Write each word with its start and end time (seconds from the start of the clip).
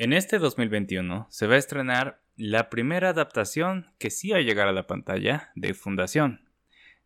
En 0.00 0.14
este 0.14 0.38
2021 0.38 1.26
se 1.28 1.46
va 1.46 1.56
a 1.56 1.58
estrenar 1.58 2.22
la 2.38 2.70
primera 2.70 3.10
adaptación 3.10 3.92
que 3.98 4.08
sí 4.08 4.30
va 4.30 4.38
a 4.38 4.40
llegar 4.40 4.66
a 4.66 4.72
la 4.72 4.86
pantalla 4.86 5.50
de 5.56 5.74
Fundación, 5.74 6.48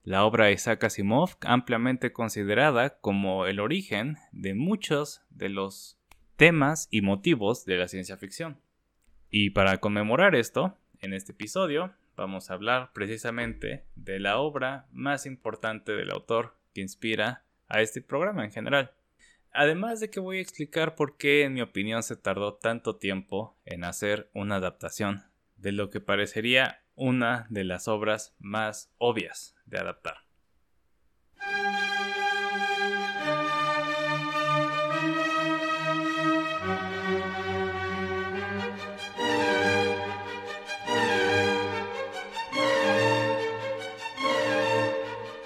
la 0.04 0.24
obra 0.24 0.44
de 0.44 0.52
Isaac 0.52 0.84
Asimov 0.84 1.30
ampliamente 1.40 2.12
considerada 2.12 3.00
como 3.00 3.46
el 3.46 3.58
origen 3.58 4.18
de 4.30 4.54
muchos 4.54 5.22
de 5.30 5.48
los 5.48 5.98
temas 6.36 6.86
y 6.88 7.00
motivos 7.00 7.64
de 7.64 7.78
la 7.78 7.88
ciencia 7.88 8.16
ficción. 8.16 8.60
Y 9.28 9.50
para 9.50 9.78
conmemorar 9.78 10.36
esto, 10.36 10.78
en 11.00 11.14
este 11.14 11.32
episodio 11.32 11.92
vamos 12.14 12.48
a 12.48 12.54
hablar 12.54 12.92
precisamente 12.92 13.86
de 13.96 14.20
la 14.20 14.38
obra 14.38 14.86
más 14.92 15.26
importante 15.26 15.96
del 15.96 16.12
autor 16.12 16.54
que 16.72 16.82
inspira 16.82 17.42
a 17.66 17.80
este 17.80 18.02
programa 18.02 18.44
en 18.44 18.52
general. 18.52 18.92
Además 19.56 20.00
de 20.00 20.10
que 20.10 20.18
voy 20.18 20.38
a 20.38 20.40
explicar 20.40 20.96
por 20.96 21.16
qué, 21.16 21.44
en 21.44 21.54
mi 21.54 21.62
opinión, 21.62 22.02
se 22.02 22.16
tardó 22.16 22.54
tanto 22.54 22.96
tiempo 22.96 23.56
en 23.64 23.84
hacer 23.84 24.28
una 24.34 24.56
adaptación 24.56 25.22
de 25.54 25.70
lo 25.70 25.90
que 25.90 26.00
parecería 26.00 26.82
una 26.96 27.46
de 27.50 27.62
las 27.62 27.86
obras 27.86 28.34
más 28.40 28.92
obvias 28.98 29.54
de 29.64 29.78
adaptar. 29.78 30.16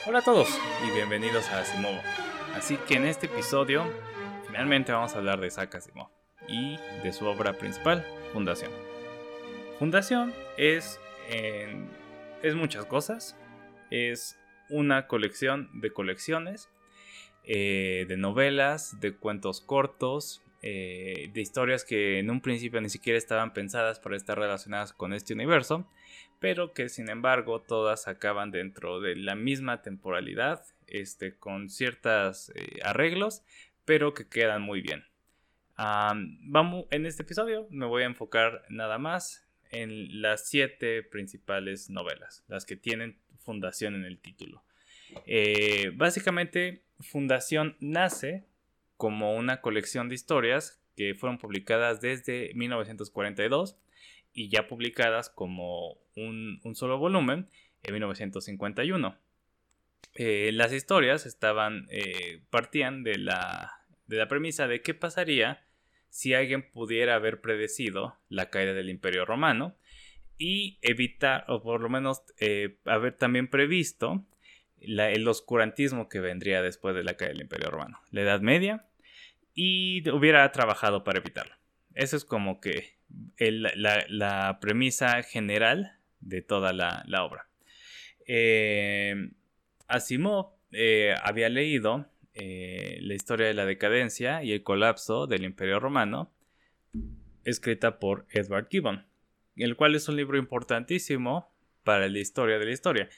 Hola 0.06 0.20
a 0.20 0.22
todos 0.24 0.48
y 0.86 0.94
bienvenidos 0.94 1.46
a 1.50 1.58
Asimov. 1.58 2.27
Así 2.58 2.76
que 2.76 2.94
en 2.94 3.06
este 3.06 3.26
episodio 3.26 3.84
finalmente 4.48 4.90
vamos 4.90 5.14
a 5.14 5.18
hablar 5.18 5.40
de 5.40 5.46
Isaac 5.46 5.78
y 6.48 6.76
de 7.04 7.12
su 7.12 7.24
obra 7.24 7.52
principal, 7.52 8.04
Fundación. 8.32 8.72
Fundación 9.78 10.34
es, 10.56 10.98
es 12.42 12.54
muchas 12.56 12.84
cosas. 12.84 13.36
Es 13.92 14.36
una 14.70 15.06
colección 15.06 15.70
de 15.80 15.92
colecciones, 15.92 16.68
eh, 17.44 18.06
de 18.08 18.16
novelas, 18.16 18.98
de 19.00 19.14
cuentos 19.14 19.60
cortos, 19.60 20.42
eh, 20.60 21.30
de 21.32 21.40
historias 21.40 21.84
que 21.84 22.18
en 22.18 22.28
un 22.28 22.40
principio 22.40 22.80
ni 22.80 22.88
siquiera 22.88 23.18
estaban 23.18 23.52
pensadas 23.52 24.00
para 24.00 24.16
estar 24.16 24.36
relacionadas 24.36 24.92
con 24.92 25.12
este 25.12 25.32
universo, 25.32 25.88
pero 26.40 26.72
que 26.72 26.88
sin 26.88 27.08
embargo 27.08 27.60
todas 27.60 28.08
acaban 28.08 28.50
dentro 28.50 28.98
de 29.00 29.14
la 29.14 29.36
misma 29.36 29.80
temporalidad 29.80 30.64
este, 30.88 31.36
con 31.36 31.70
ciertos 31.70 32.50
eh, 32.54 32.80
arreglos, 32.82 33.42
pero 33.84 34.14
que 34.14 34.28
quedan 34.28 34.62
muy 34.62 34.80
bien. 34.80 35.04
vamos, 35.76 36.86
en 36.90 37.06
este 37.06 37.22
episodio 37.22 37.66
me 37.70 37.86
voy 37.86 38.02
a 38.02 38.06
enfocar 38.06 38.64
nada 38.68 38.98
más 38.98 39.48
en 39.70 40.22
las 40.22 40.48
siete 40.48 41.02
principales 41.02 41.90
novelas, 41.90 42.44
las 42.48 42.64
que 42.64 42.76
tienen 42.76 43.18
fundación 43.38 43.94
en 43.94 44.04
el 44.04 44.18
título. 44.18 44.62
Eh, 45.26 45.90
básicamente, 45.94 46.82
Fundación 47.00 47.76
nace 47.80 48.44
como 48.96 49.36
una 49.36 49.60
colección 49.60 50.08
de 50.08 50.16
historias 50.16 50.80
que 50.96 51.14
fueron 51.14 51.38
publicadas 51.38 52.00
desde 52.00 52.52
1942 52.54 53.76
y 54.32 54.48
ya 54.48 54.66
publicadas 54.66 55.30
como 55.30 55.96
un, 56.16 56.60
un 56.64 56.74
solo 56.74 56.98
volumen 56.98 57.48
en 57.84 57.92
1951. 57.92 59.16
Eh, 60.20 60.50
las 60.52 60.72
historias 60.72 61.26
estaban, 61.26 61.86
eh, 61.90 62.40
partían 62.50 63.04
de 63.04 63.18
la, 63.18 63.84
de 64.08 64.16
la 64.16 64.26
premisa 64.26 64.66
de 64.66 64.82
qué 64.82 64.92
pasaría 64.92 65.64
si 66.10 66.34
alguien 66.34 66.68
pudiera 66.68 67.14
haber 67.14 67.40
predecido 67.40 68.16
la 68.28 68.50
caída 68.50 68.74
del 68.74 68.90
Imperio 68.90 69.24
Romano 69.24 69.76
y 70.36 70.80
evitar, 70.82 71.44
o 71.46 71.62
por 71.62 71.80
lo 71.80 71.88
menos 71.88 72.22
eh, 72.40 72.78
haber 72.84 73.16
también 73.16 73.46
previsto 73.46 74.26
el 74.80 75.28
oscurantismo 75.28 76.08
que 76.08 76.18
vendría 76.18 76.62
después 76.62 76.96
de 76.96 77.04
la 77.04 77.14
caída 77.14 77.34
del 77.34 77.42
Imperio 77.42 77.70
Romano, 77.70 78.00
la 78.10 78.22
Edad 78.22 78.40
Media, 78.40 78.86
y 79.54 80.08
hubiera 80.10 80.50
trabajado 80.50 81.04
para 81.04 81.20
evitarlo. 81.20 81.54
Eso 81.94 82.16
es 82.16 82.24
como 82.24 82.60
que 82.60 82.96
la, 83.38 84.58
premisa 84.60 85.22
general 85.22 85.92
de 86.18 86.42
toda 86.42 86.72
la, 86.72 87.04
la 87.06 87.22
obra. 87.22 87.48
Eh, 88.26 89.30
Asimov 89.88 90.52
eh, 90.70 91.14
había 91.22 91.48
leído 91.48 92.06
eh, 92.34 92.98
la 93.00 93.14
historia 93.14 93.46
de 93.46 93.54
la 93.54 93.64
decadencia 93.64 94.44
y 94.44 94.52
el 94.52 94.62
colapso 94.62 95.26
del 95.26 95.44
Imperio 95.44 95.80
Romano, 95.80 96.30
escrita 97.44 97.98
por 97.98 98.26
Edward 98.30 98.68
Gibbon, 98.70 99.06
el 99.56 99.76
cual 99.76 99.94
es 99.94 100.08
un 100.08 100.16
libro 100.16 100.36
importantísimo 100.36 101.50
para 101.82 102.08
la 102.08 102.18
historia 102.18 102.58
de 102.58 102.66
la 102.66 102.72
historia. 102.72 103.08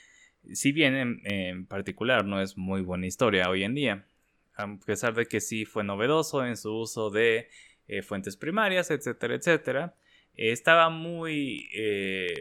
Si 0.52 0.70
bien 0.72 1.20
en, 1.24 1.66
particular 1.66 2.24
no 2.24 2.40
es 2.40 2.56
muy 2.56 2.80
buena 2.82 3.06
historia 3.06 3.50
hoy 3.50 3.64
en 3.64 3.74
día, 3.74 4.06
a 4.54 4.78
pesar 4.86 5.14
de 5.14 5.26
que 5.26 5.40
sí 5.40 5.64
fue 5.64 5.82
novedoso 5.82 6.46
en 6.46 6.56
su 6.56 6.72
uso 6.72 7.10
de 7.10 7.48
eh, 7.88 8.02
fuentes 8.02 8.36
primarias, 8.36 8.90
etcétera, 8.90 9.34
etcétera, 9.34 9.96
estaba 10.34 10.88
muy, 10.88 11.68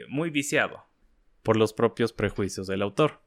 muy 0.07 0.29
viciado 0.29 0.85
por 1.43 1.57
los 1.57 1.73
propios 1.73 2.13
prejuicios 2.13 2.67
del 2.67 2.83
autor. 2.83 3.19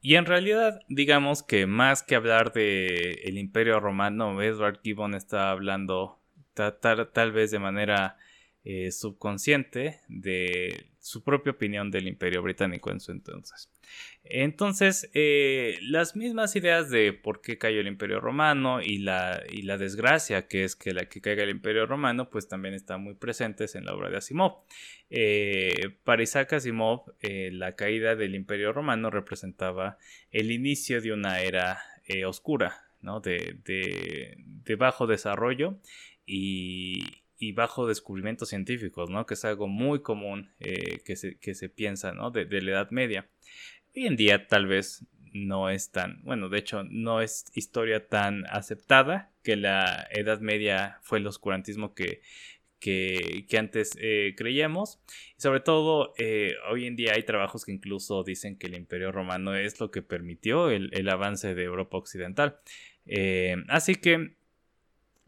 Y 0.00 0.14
en 0.14 0.26
realidad, 0.26 0.80
digamos 0.88 1.42
que 1.42 1.66
más 1.66 2.02
que 2.02 2.14
hablar 2.14 2.52
de 2.52 3.20
el 3.24 3.36
Imperio 3.38 3.80
Romano, 3.80 4.40
Edward 4.40 4.80
Gibbon 4.82 5.14
está 5.14 5.50
hablando 5.50 6.20
tal, 6.54 7.32
vez 7.32 7.50
de 7.50 7.58
manera 7.58 8.16
eh, 8.64 8.90
subconsciente 8.92 10.00
de 10.08 10.90
su 11.08 11.24
propia 11.24 11.52
opinión 11.52 11.90
del 11.90 12.06
Imperio 12.06 12.42
Británico 12.42 12.90
en 12.90 13.00
su 13.00 13.12
entonces. 13.12 13.70
Entonces, 14.24 15.10
eh, 15.14 15.78
las 15.80 16.16
mismas 16.16 16.54
ideas 16.54 16.90
de 16.90 17.14
por 17.14 17.40
qué 17.40 17.56
cayó 17.56 17.80
el 17.80 17.86
Imperio 17.86 18.20
Romano 18.20 18.82
y 18.82 18.98
la, 18.98 19.42
y 19.50 19.62
la 19.62 19.78
desgracia 19.78 20.46
que 20.48 20.64
es 20.64 20.76
que 20.76 20.92
la 20.92 21.06
que 21.06 21.22
caiga 21.22 21.44
el 21.44 21.48
Imperio 21.50 21.86
Romano, 21.86 22.28
pues 22.28 22.46
también 22.46 22.74
están 22.74 23.02
muy 23.02 23.14
presentes 23.14 23.74
en 23.74 23.86
la 23.86 23.94
obra 23.94 24.10
de 24.10 24.18
Asimov. 24.18 24.64
Eh, 25.08 25.96
para 26.04 26.22
Isaac 26.22 26.52
Asimov, 26.52 27.14
eh, 27.20 27.50
la 27.54 27.74
caída 27.74 28.14
del 28.14 28.34
Imperio 28.34 28.74
Romano 28.74 29.08
representaba 29.08 29.96
el 30.30 30.50
inicio 30.50 31.00
de 31.00 31.12
una 31.12 31.40
era 31.40 31.78
oscura, 32.26 32.84
¿no? 33.02 33.20
de, 33.20 33.58
de, 33.64 34.76
bajo 34.76 35.06
desarrollo 35.06 35.78
y, 36.26 37.04
y 37.38 37.52
bajo 37.52 37.86
descubrimiento 37.86 38.46
científicos, 38.46 39.10
¿no? 39.10 39.26
Que 39.26 39.34
es 39.34 39.44
algo 39.44 39.68
muy 39.68 40.02
común 40.02 40.50
que, 40.58 41.16
se, 41.16 41.38
que, 41.38 41.54
se, 41.54 41.68
piensa, 41.68 42.12
¿no? 42.12 42.30
De, 42.30 42.44
de, 42.44 42.62
la 42.62 42.72
Edad 42.72 42.90
Media. 42.90 43.28
Hoy 43.94 44.06
en 44.06 44.16
día 44.16 44.46
tal 44.48 44.66
vez 44.66 45.06
no 45.32 45.70
es 45.70 45.90
tan, 45.90 46.22
bueno, 46.24 46.48
de 46.48 46.58
hecho 46.58 46.84
no 46.84 47.20
es 47.20 47.44
historia 47.54 48.08
tan 48.08 48.46
aceptada 48.46 49.30
que 49.42 49.56
la 49.56 50.06
Edad 50.10 50.40
Media 50.40 50.98
fue 51.02 51.18
el 51.18 51.26
oscurantismo 51.26 51.94
que, 51.94 52.22
que, 52.78 53.46
antes 53.58 53.96
eh, 54.00 54.34
creíamos. 54.36 55.00
Y 55.36 55.40
sobre 55.40 55.60
todo, 55.60 56.14
eh, 56.18 56.54
hoy 56.70 56.86
en 56.86 56.96
día 56.96 57.12
hay 57.14 57.22
trabajos 57.22 57.64
que 57.64 57.72
incluso 57.72 58.22
dicen 58.24 58.56
que 58.56 58.66
el 58.66 58.74
Imperio 58.74 59.12
Romano 59.12 59.54
es 59.54 59.80
lo 59.80 59.90
que 59.90 60.02
permitió 60.02 60.70
el, 60.70 61.08
avance 61.08 61.54
de 61.54 61.64
Europa 61.64 61.96
Occidental. 61.96 62.58
Eh, 63.06 63.56
así 63.68 63.94
que 63.94 64.36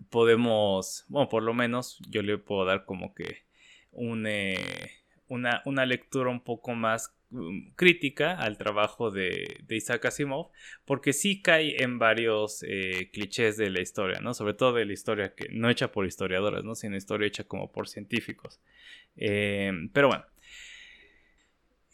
podemos, 0.09 1.05
bueno, 1.09 1.29
por 1.29 1.43
lo 1.43 1.55
menos 1.55 1.99
yo 2.09 2.23
le 2.23 2.39
puedo 2.39 2.65
dar 2.65 2.85
como 2.85 3.15
que 3.15 3.45
una, 3.93 5.63
una 5.65 5.87
lectura 5.87 6.31
un 6.31 6.41
poco 6.41 6.75
más 6.75 7.15
Mm, 7.33 7.75
crítica 7.77 8.33
al 8.33 8.59
trabajo 8.59 9.13
de, 9.13 9.65
Isaac 9.69 10.05
Asimov, 10.07 10.51
porque 10.85 11.13
sí 11.13 11.41
cae 11.41 11.81
en 11.83 12.01
varios 12.01 12.65
eh, 12.67 13.09
clichés 13.13 13.57
de 13.57 13.71
la 13.71 13.81
historia, 13.81 14.21
¿no? 14.21 14.35
Sobre 14.35 14.55
todo 14.55 14.73
de 14.75 14.85
la 14.85 14.93
historia 14.93 15.35
que 15.37 15.49
no 15.51 15.71
hecha 15.71 15.93
por 15.93 16.07
historiadores, 16.07 16.65
¿no? 16.65 16.75
Sino 16.75 16.97
historia 16.97 17.29
hecha 17.29 17.45
como 17.45 17.71
por 17.71 17.89
científicos. 17.89 18.61
Eh, 19.17 19.71
pero 19.93 20.09
bueno. 20.09 20.25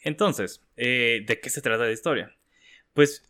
Entonces, 0.01 0.63
eh, 0.75 1.23
¿de 1.27 1.39
qué 1.39 1.49
se 1.49 1.61
trata 1.61 1.85
la 1.85 1.91
historia? 1.91 2.35
Pues, 2.93 3.29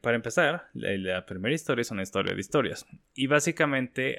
para 0.00 0.16
empezar, 0.16 0.68
la, 0.74 1.24
primera 1.26 1.54
historia 1.54 1.82
es 1.82 1.90
una 1.90 2.02
historia 2.02 2.34
de 2.34 2.40
historias. 2.40 2.86
Y 3.14 3.26
básicamente 3.26 4.18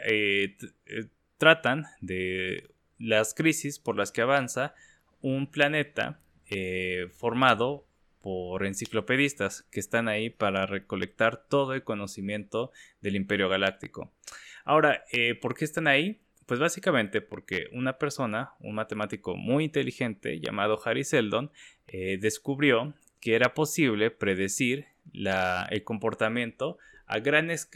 tratan 1.37 1.85
de 2.01 2.69
las 2.97 3.33
crisis 3.33 3.79
por 3.79 3.97
las 3.97 4.11
que 4.11 4.21
avanza 4.21 4.73
un 5.21 5.47
planeta 5.47 6.19
eh, 6.49 7.07
formado 7.13 7.87
por 8.21 8.65
enciclopedistas 8.65 9.63
que 9.71 9.79
están 9.79 10.07
ahí 10.07 10.29
para 10.29 10.65
recolectar 10.65 11.45
todo 11.47 11.73
el 11.73 11.83
conocimiento 11.83 12.71
del 13.01 13.15
Imperio 13.15 13.49
Galáctico. 13.49 14.11
Ahora, 14.63 15.03
eh, 15.11 15.35
¿por 15.35 15.55
qué 15.55 15.65
están 15.65 15.87
ahí? 15.87 16.21
Pues 16.45 16.59
básicamente 16.59 17.21
porque 17.21 17.67
una 17.71 17.97
persona, 17.97 18.53
un 18.59 18.75
matemático 18.75 19.35
muy 19.35 19.63
inteligente 19.65 20.39
llamado 20.39 20.79
Harry 20.85 21.03
Seldon, 21.03 21.51
eh, 21.87 22.17
descubrió 22.19 22.93
que 23.19 23.35
era 23.35 23.53
posible 23.53 24.11
predecir 24.11 24.85
el 25.13 25.83
comportamiento 25.83 26.77
a 27.07 27.19
grandes, 27.19 27.69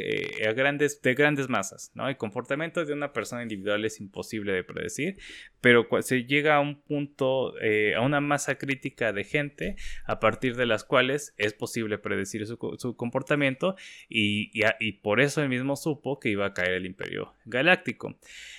a 0.48 0.52
grandes, 0.54 1.02
de 1.02 1.14
grandes 1.14 1.50
masas, 1.50 1.92
¿no? 1.94 2.10
El 2.10 2.18
comportamiento 2.18 2.84
de 2.84 2.94
una 2.94 3.14
persona 3.14 3.44
individual 3.44 3.86
es 3.86 4.00
imposible 4.00 4.54
de 4.54 4.64
predecir, 4.64 5.18
pero 5.62 5.88
se 6.02 6.26
llega 6.26 6.56
a 6.56 6.60
un 6.60 6.82
punto, 6.82 7.60
eh, 7.62 7.94
a 7.96 8.02
una 8.02 8.22
masa 8.22 8.56
crítica 8.56 9.14
de 9.14 9.24
gente 9.24 9.76
a 10.06 10.20
partir 10.20 10.56
de 10.56 10.66
las 10.66 10.84
cuales 10.84 11.34
es 11.38 11.54
posible 11.54 12.00
predecir 12.00 12.46
su, 12.48 12.58
comportamiento 12.96 13.76
y, 14.08 14.52
y, 14.80 14.92
por 14.94 15.22
eso 15.22 15.44
él 15.44 15.50
mismo 15.50 15.76
supo 15.76 16.20
que 16.20 16.30
iba 16.30 16.48
a 16.48 16.54
caer 16.54 16.74
el 16.74 16.86
imperio 16.86 17.34
galáctico. 17.46 18.18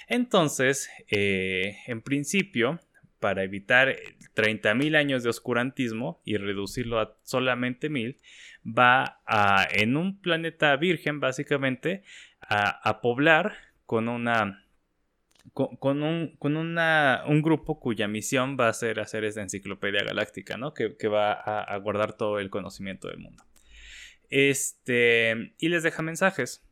Entonces, 0.08 0.88
eh, 1.08 1.78
en 1.86 2.00
principio, 2.00 2.78
para 3.20 3.44
evitar 3.44 3.94
30.000 4.34 4.96
años 4.96 5.22
de 5.22 5.28
oscurantismo 5.28 6.20
y 6.24 6.38
reducirlo 6.38 6.98
a 6.98 7.16
solamente 7.22 7.90
1.000, 7.90 8.16
va 8.66 9.20
a, 9.26 9.68
en 9.70 9.96
un 9.96 10.20
planeta 10.20 10.74
virgen, 10.76 11.20
básicamente, 11.20 12.02
a, 12.40 13.00
poblar 13.00 13.54
con 13.86 14.08
una 14.08 14.64
con, 15.52 16.02
un, 16.02 16.36
con 16.36 16.56
una, 16.56 17.22
un, 17.26 17.42
grupo 17.42 17.80
cuya 17.80 18.08
misión 18.08 18.56
va 18.58 18.68
a 18.68 18.72
ser 18.72 19.00
hacer 19.00 19.24
esta 19.24 19.42
enciclopedia 19.42 20.04
galáctica, 20.04 20.56
¿no? 20.56 20.74
Que, 20.74 21.08
va 21.08 21.32
a, 21.32 21.76
guardar 21.78 22.14
todo 22.16 22.38
el 22.38 22.50
conocimiento 22.50 23.08
del 23.08 23.18
mundo. 23.18 23.44
Este, 24.28 25.54
y 25.58 25.68
les 25.68 25.82
deja 25.82 26.02
mensajes, 26.02 26.64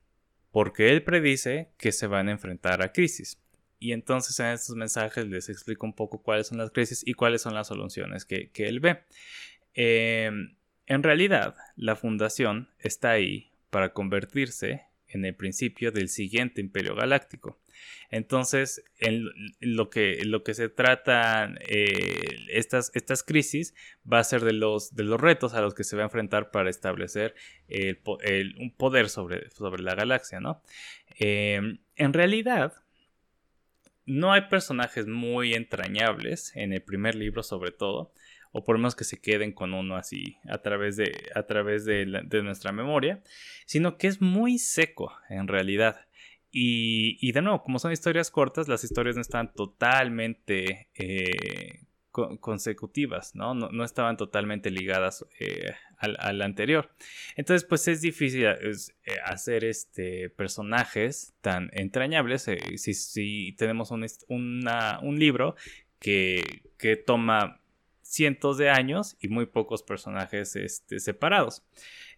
porque 0.51 0.91
él 0.91 1.03
predice 1.03 1.73
que 1.77 1.93
se 1.93 2.07
van 2.07 2.29
a 2.29 2.33
enfrentar 2.33 2.83
a 2.83 2.93
crisis. 2.93 3.41
Y 3.79 3.93
entonces 3.93 4.39
en 4.41 4.47
estos 4.47 4.77
mensajes 4.77 5.27
les 5.27 5.49
explico 5.49 5.87
un 5.87 5.95
poco 5.95 6.23
cuáles 6.23 6.49
son 6.49 6.59
las 6.59 6.71
crisis 6.71 7.07
y 7.07 7.15
cuáles 7.15 7.43
son 7.43 7.55
las 7.55 7.69
soluciones 7.69 8.25
que, 8.25 8.51
que 8.51 8.69
él 8.69 8.81
ve. 8.81 9.05
Eh, 9.75 10.31
en 10.87 11.03
realidad, 11.03 11.55
la 11.77 11.97
fundación 11.97 12.71
está 12.79 13.11
ahí 13.11 13.53
para 13.71 13.93
convertirse 13.93 14.87
en 15.07 15.25
el 15.25 15.35
principio 15.35 15.93
del 15.93 16.09
siguiente 16.09 16.61
imperio 16.61 16.95
galáctico. 16.95 17.59
Entonces, 18.11 18.83
en 18.99 19.27
lo 19.61 19.91
que, 19.91 20.25
lo 20.25 20.43
que 20.43 20.55
se 20.55 20.69
trata 20.69 21.55
eh, 21.61 22.37
estas, 22.49 22.91
estas 22.95 23.23
crisis 23.23 23.75
va 24.11 24.19
a 24.19 24.25
ser 24.25 24.43
de 24.43 24.53
los, 24.53 24.95
de 24.95 25.05
los 25.05 25.21
retos 25.21 25.55
a 25.55 25.61
los 25.61 25.75
que 25.75 25.85
se 25.85 25.95
va 25.95 26.03
a 26.03 26.07
enfrentar 26.07 26.51
para 26.51 26.71
establecer 26.71 27.35
un 28.59 28.75
poder 28.77 29.11
sobre, 29.11 29.51
sobre 29.51 29.83
la 29.83 29.95
galaxia, 29.95 30.41
¿no? 30.41 30.63
Em, 31.19 31.79
en 31.97 32.13
realidad, 32.13 32.73
no 34.09 34.33
hay 34.33 34.43
personajes 34.49 35.07
muy 35.07 35.55
entrañables 35.55 36.53
en 36.57 36.73
el 36.73 36.83
primer 36.83 37.15
libro 37.15 37.43
sobre 37.43 37.71
todo 37.71 38.13
o 38.53 38.65
por 38.65 38.75
lo 38.75 38.81
menos 38.81 38.97
que 38.97 39.05
se 39.05 39.21
queden 39.21 39.53
con 39.53 39.75
uno 39.75 39.97
así 39.97 40.39
a 40.49 40.59
través 40.59 40.97
de, 40.97 41.31
a 41.35 41.45
través 41.45 41.85
de, 41.85 42.07
nuestra 42.43 42.73
memoria, 42.73 43.23
sino 43.67 43.99
que 43.99 44.07
es 44.07 44.21
muy 44.21 44.59
seco 44.59 45.13
en 45.29 45.49
realidad. 45.49 46.07
Y, 46.51 47.31
de 47.33 47.43
nuevo, 47.43 47.63
como 47.63 47.79
son 47.79 47.93
historias 47.93 48.31
cortas, 48.31 48.69
las 48.69 48.83
historias 48.83 49.17
no 49.17 49.21
están 49.23 49.53
totalmente 49.53 50.89
eh, 50.95 51.83
consecutivas, 52.41 53.35
¿no? 53.35 53.55
¿no? 53.55 53.85
estaban 53.85 54.17
totalmente 54.17 54.71
ligadas 54.71 55.27
eh, 55.41 55.73
al, 55.99 56.43
anterior. 56.43 56.91
Entonces, 57.37 57.67
pues 57.69 57.89
es 57.89 58.01
difícil 58.01 58.45
eh, 58.47 58.57
hacer 59.25 59.65
este, 59.65 60.31
personajes 60.31 61.35
tan 61.41 61.71
entrañables 61.73 62.49
si, 62.77 62.95
si, 62.95 63.53
tenemos 63.59 63.91
un, 63.91 65.19
libro 65.19 65.57
que, 65.99 66.63
que 66.79 66.97
toma 66.97 67.61
cientos 68.03 68.57
de 68.57 68.71
años 68.71 69.17
y 69.21 69.29
muy 69.29 69.47
pocos 69.47 69.83
personajes 69.83 70.57
este, 70.57 70.99
separados. 70.99 71.63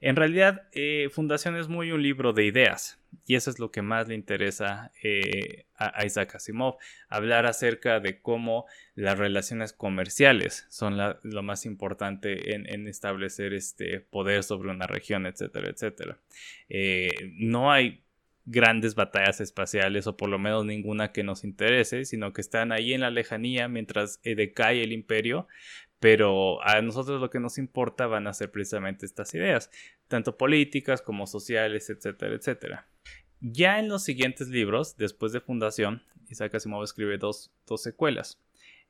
En 0.01 0.17
realidad, 0.17 0.69
eh, 0.73 1.09
Fundación 1.11 1.57
es 1.57 1.69
muy 1.69 1.91
un 1.91 2.03
libro 2.03 2.33
de 2.33 2.47
ideas 2.47 3.00
y 3.27 3.37
eso 3.37 3.51
es 3.51 3.59
lo 3.59 3.71
que 3.71 3.83
más 3.83 4.09
le 4.09 4.15
interesa 4.15 4.93
eh, 5.03 5.67
a 5.77 6.05
Isaac 6.05 6.35
Asimov, 6.35 6.77
hablar 7.09 7.47
acerca 7.47 8.01
de 8.01 8.21
cómo 8.21 8.67
las 8.95 9.19
relaciones 9.19 9.73
comerciales 9.73 10.67
son 10.69 10.99
lo 11.23 11.43
más 11.43 11.65
importante 11.65 12.55
en, 12.55 12.89
establecer 12.89 13.55
este 13.55 14.01
poder 14.01 14.43
sobre 14.43 14.71
una 14.71 14.87
región, 14.87 15.27
etcétera, 15.27 15.71
etcétera. 15.71 16.19
Eh, 16.69 17.11
no 17.35 17.73
hay 17.73 18.03
grandes 18.47 18.95
batallas 18.95 19.41
espaciales 19.41 20.07
o 20.07 20.17
por 20.17 20.29
lo 20.29 20.39
menos 20.39 20.65
ninguna 20.65 21.13
que 21.13 21.23
nos 21.23 21.45
interese, 21.45 22.05
sino 22.05 22.33
que 22.33 22.41
están 22.41 22.73
ahí 22.73 22.93
en 22.93 23.01
la 23.03 23.11
lejanía 23.11 23.69
mientras 23.69 24.19
eh, 24.25 24.35
decae 24.35 24.83
el 24.83 24.93
imperio, 24.93 25.47
pero 26.01 26.63
a 26.67 26.81
nosotros 26.83 27.21
lo 27.21 27.31
que 27.31 27.41
nos 27.41 27.59
importa 27.59 28.07
van 28.07 28.27
a 28.27 28.33
ser 28.33 28.51
precisamente 28.51 29.07
estas 29.07 29.35
ideas, 29.35 29.71
tanto 30.09 30.37
políticas 30.37 31.03
como 31.03 31.27
sociales, 31.27 31.91
etcétera, 31.91 32.35
etcétera. 32.35 32.90
Ya 33.41 33.79
en 33.79 33.89
los 33.89 34.05
siguientes 34.05 34.49
libros, 34.49 34.97
después 34.97 35.33
de 35.33 35.41
Fundación, 35.41 36.03
Isaac 36.29 36.55
Asimov 36.55 36.83
escribe 36.85 37.19
dos, 37.19 37.51
secuelas 37.77 38.41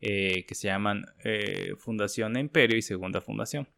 eh, 0.00 0.44
que 0.46 0.54
se 0.54 0.68
llaman 0.68 1.06
eh, 1.24 1.74
Fundación 1.78 2.36
e 2.36 2.40
Imperio 2.40 2.76
y 2.76 2.82
Segunda 2.82 3.20
Fundación. 3.20 3.68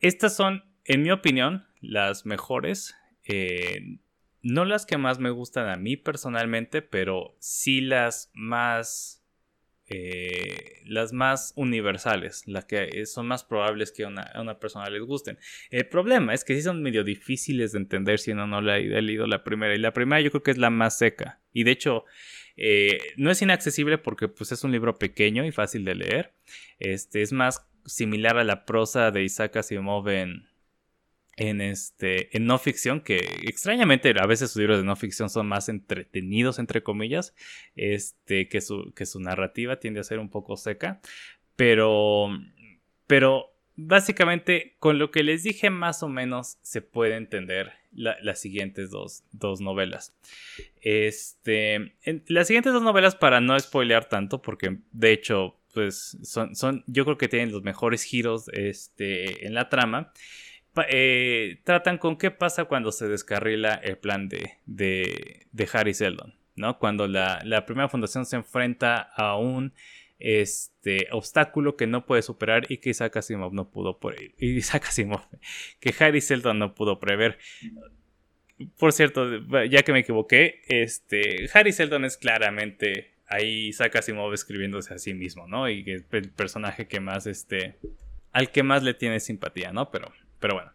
Estas 0.00 0.36
son, 0.36 0.64
en 0.84 1.02
mi 1.02 1.10
opinión, 1.10 1.66
las 1.80 2.26
mejores 2.26 2.94
no 4.44 4.66
las 4.66 4.84
que 4.84 4.98
más 4.98 5.18
me 5.18 5.30
gustan 5.30 5.68
a 5.68 5.76
mí 5.76 5.96
personalmente, 5.96 6.82
pero 6.82 7.34
sí 7.40 7.80
las 7.80 8.30
más... 8.34 9.23
Eh, 9.90 10.80
las 10.86 11.12
más 11.12 11.52
universales, 11.56 12.44
las 12.46 12.64
que 12.64 13.04
son 13.04 13.26
más 13.26 13.44
probables 13.44 13.92
que 13.92 14.04
a 14.04 14.08
una, 14.08 14.58
persona 14.58 14.88
les 14.88 15.02
gusten. 15.02 15.38
El 15.70 15.86
problema 15.88 16.32
es 16.32 16.42
que 16.42 16.54
sí 16.54 16.62
son 16.62 16.82
medio 16.82 17.04
difíciles 17.04 17.72
de 17.72 17.78
entender 17.78 18.18
si 18.18 18.32
uno 18.32 18.46
no 18.46 18.62
la 18.62 18.74
ha 18.74 18.78
leído 18.78 19.26
la 19.26 19.44
primera. 19.44 19.74
Y 19.74 19.78
la 19.78 19.92
primera 19.92 20.22
yo 20.22 20.30
creo 20.30 20.42
que 20.42 20.52
es 20.52 20.58
la 20.58 20.70
más 20.70 20.96
seca. 20.96 21.40
Y 21.52 21.64
de 21.64 21.72
hecho, 21.72 22.04
eh, 22.56 22.98
no 23.16 23.30
es 23.30 23.42
inaccesible 23.42 23.98
porque 23.98 24.28
pues, 24.28 24.52
es 24.52 24.64
un 24.64 24.72
libro 24.72 24.98
pequeño 24.98 25.44
y 25.44 25.52
fácil 25.52 25.84
de 25.84 25.94
leer. 25.94 26.32
Este, 26.78 27.22
es 27.22 27.32
más 27.32 27.66
similar 27.84 28.38
a 28.38 28.44
la 28.44 28.64
prosa 28.64 29.10
de 29.10 29.22
Isaac 29.22 29.56
Asimov 29.56 30.08
en, 30.08 30.48
en 31.36 31.60
este 31.60 32.36
en 32.36 32.46
no 32.46 32.58
ficción 32.58 33.00
que 33.00 33.16
extrañamente 33.42 34.14
a 34.18 34.26
veces 34.26 34.50
sus 34.50 34.60
libros 34.60 34.78
de 34.78 34.84
no 34.84 34.96
ficción 34.96 35.30
son 35.30 35.46
más 35.46 35.68
entretenidos 35.68 36.58
entre 36.58 36.82
comillas 36.82 37.34
este 37.76 38.48
que 38.48 38.60
su 38.60 38.92
que 38.94 39.06
su 39.06 39.20
narrativa 39.20 39.80
tiende 39.80 40.00
a 40.00 40.04
ser 40.04 40.18
un 40.18 40.30
poco 40.30 40.56
seca 40.56 41.00
pero 41.56 42.28
pero 43.06 43.54
básicamente 43.76 44.76
con 44.78 44.98
lo 44.98 45.10
que 45.10 45.22
les 45.22 45.42
dije 45.42 45.70
más 45.70 46.02
o 46.02 46.08
menos 46.08 46.58
se 46.62 46.80
puede 46.82 47.16
entender 47.16 47.72
las 47.92 48.40
siguientes 48.40 48.90
dos, 48.90 49.22
novelas. 49.60 50.16
Este 50.80 51.94
las 52.26 52.48
siguientes 52.48 52.72
dos 52.72 52.82
novelas 52.82 53.14
para 53.14 53.40
no 53.40 53.58
spoilear 53.58 54.08
tanto 54.08 54.42
porque 54.42 54.78
de 54.92 55.12
hecho 55.12 55.60
pues 55.72 56.18
son, 56.22 56.54
son 56.54 56.84
yo 56.86 57.04
creo 57.04 57.18
que 57.18 57.28
tienen 57.28 57.52
los 57.52 57.62
mejores 57.62 58.02
giros 58.04 58.48
este 58.52 59.46
en 59.46 59.54
la 59.54 59.68
trama 59.68 60.12
eh, 60.88 61.60
tratan 61.64 61.98
con 61.98 62.16
qué 62.16 62.30
pasa 62.30 62.64
cuando 62.64 62.92
se 62.92 63.08
descarrila 63.08 63.74
el 63.74 63.98
plan 63.98 64.28
de, 64.28 64.58
de, 64.66 65.68
Harry 65.72 65.94
Seldon, 65.94 66.34
¿no? 66.56 66.78
Cuando 66.78 67.06
la, 67.06 67.64
primera 67.66 67.88
fundación 67.88 68.26
se 68.26 68.36
enfrenta 68.36 69.00
a 69.00 69.36
un 69.36 69.72
este, 70.18 71.08
obstáculo 71.12 71.76
que 71.76 71.86
no 71.86 72.06
puede 72.06 72.22
superar 72.22 72.66
y 72.68 72.78
que 72.78 72.90
Isaac 72.90 73.16
Asimov 73.16 73.52
no 73.52 73.70
pudo 73.70 73.98
y 74.38 74.56
Isaac 74.56 74.86
Asimov, 74.88 75.22
que 75.80 75.94
Harry 75.98 76.20
Seldon 76.20 76.58
no 76.58 76.74
pudo 76.74 76.98
prever. 76.98 77.38
Por 78.78 78.92
cierto, 78.92 79.28
ya 79.64 79.82
que 79.82 79.92
me 79.92 80.00
equivoqué, 80.00 80.62
este, 80.68 81.48
Harry 81.52 81.72
Seldon 81.72 82.04
es 82.04 82.16
claramente 82.16 83.12
ahí 83.26 83.68
Isaac 83.68 83.96
Asimov 83.96 84.32
escribiéndose 84.32 84.94
a 84.94 84.98
sí 84.98 85.14
mismo, 85.14 85.46
¿no? 85.46 85.68
Y 85.68 85.84
el 85.88 86.04
personaje 86.30 86.86
que 86.86 87.00
más, 87.00 87.26
este, 87.26 87.76
al 88.32 88.50
que 88.50 88.62
más 88.62 88.82
le 88.82 88.94
tiene 88.94 89.20
simpatía, 89.20 89.72
¿no? 89.72 89.90
Pero 89.90 90.12
pero 90.38 90.54
bueno. 90.54 90.72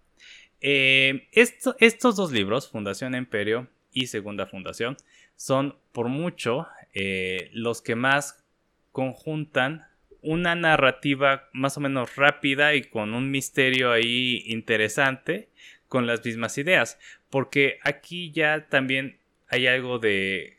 Eh, 0.61 1.29
estos 1.31 2.15
dos 2.15 2.31
libros, 2.31 2.69
Fundación 2.69 3.15
Imperio 3.15 3.67
y 3.91 4.07
Segunda 4.07 4.45
Fundación, 4.45 4.97
son 5.35 5.77
por 5.93 6.09
mucho 6.09 6.67
eh, 6.93 7.49
los 7.53 7.81
que 7.81 7.95
más 7.95 8.43
conjuntan 8.91 9.87
una 10.21 10.55
narrativa 10.55 11.47
más 11.53 11.77
o 11.77 11.79
menos 11.79 12.17
rápida 12.17 12.75
y 12.75 12.83
con 12.83 13.13
un 13.13 13.31
misterio 13.31 13.91
ahí 13.91 14.43
interesante 14.47 15.47
con 15.87 16.07
las 16.07 16.25
mismas 16.25 16.57
ideas. 16.57 16.99
Porque 17.29 17.79
aquí 17.83 18.31
ya 18.31 18.67
también 18.67 19.17
hay 19.47 19.67
algo 19.67 19.97
de, 19.97 20.57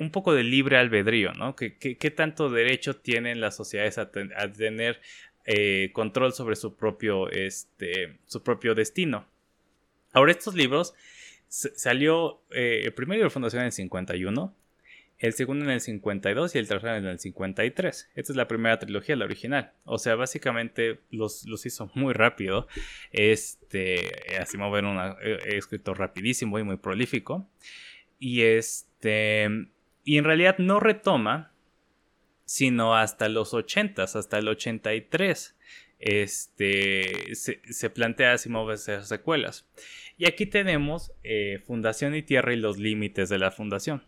un 0.00 0.10
poco 0.10 0.34
de 0.34 0.44
libre 0.44 0.76
albedrío, 0.76 1.32
¿no? 1.32 1.56
¿Qué, 1.56 2.12
tanto 2.14 2.50
derecho 2.50 2.96
tienen 2.96 3.40
las 3.40 3.56
sociedades 3.56 3.96
a 3.96 4.10
tener 4.10 5.00
eh, 5.52 5.90
control 5.92 6.32
sobre 6.32 6.54
su 6.54 6.76
propio, 6.76 7.28
este, 7.28 8.18
su 8.24 8.44
propio 8.44 8.76
destino. 8.76 9.26
Ahora, 10.12 10.30
estos 10.30 10.54
libros 10.54 10.94
salió 11.48 12.40
eh, 12.52 12.82
el 12.84 12.94
primer 12.94 13.16
libro 13.16 13.26
de 13.26 13.32
Fundación 13.32 13.62
en 13.62 13.66
el 13.66 13.72
51. 13.72 14.54
el 15.18 15.32
segundo 15.32 15.64
en 15.64 15.72
el 15.72 15.80
52 15.80 16.54
y 16.54 16.58
el 16.58 16.68
tercero 16.68 16.94
en 16.94 17.04
el 17.04 17.18
53. 17.18 18.10
Esta 18.14 18.32
es 18.32 18.36
la 18.36 18.46
primera 18.46 18.78
trilogía, 18.78 19.16
la 19.16 19.24
original. 19.24 19.72
O 19.84 19.98
sea, 19.98 20.14
básicamente 20.14 21.00
los, 21.10 21.44
los 21.46 21.66
hizo 21.66 21.90
muy 21.94 22.14
rápido. 22.14 22.68
Este, 23.10 24.36
Asimov 24.40 24.76
era 24.76 24.88
un 24.88 25.16
escritor 25.46 25.98
rapidísimo 25.98 26.60
y 26.60 26.62
muy 26.62 26.76
prolífico. 26.76 27.48
Y 28.20 28.42
este, 28.42 29.48
y 30.04 30.16
en 30.16 30.24
realidad 30.24 30.58
no 30.58 30.78
retoma, 30.78 31.50
sino 32.50 32.96
hasta 32.96 33.28
los 33.28 33.54
80, 33.54 34.02
hasta 34.02 34.38
el 34.38 34.48
83. 34.48 35.56
Este, 36.00 37.36
se, 37.36 37.60
se 37.62 37.90
plantea 37.90 38.32
Asimov 38.32 38.68
hacer 38.70 39.04
secuelas. 39.04 39.68
Y 40.18 40.26
aquí 40.26 40.46
tenemos 40.46 41.12
eh, 41.22 41.62
Fundación 41.64 42.16
y 42.16 42.22
Tierra 42.22 42.52
y 42.52 42.56
los 42.56 42.76
límites 42.76 43.28
de 43.28 43.38
la 43.38 43.52
Fundación. 43.52 44.02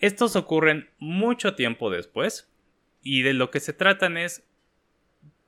Estos 0.00 0.34
ocurren 0.34 0.90
mucho 0.98 1.54
tiempo 1.54 1.90
después 1.90 2.50
y 3.04 3.22
de 3.22 3.34
lo 3.34 3.52
que 3.52 3.60
se 3.60 3.72
tratan 3.72 4.16
es 4.16 4.42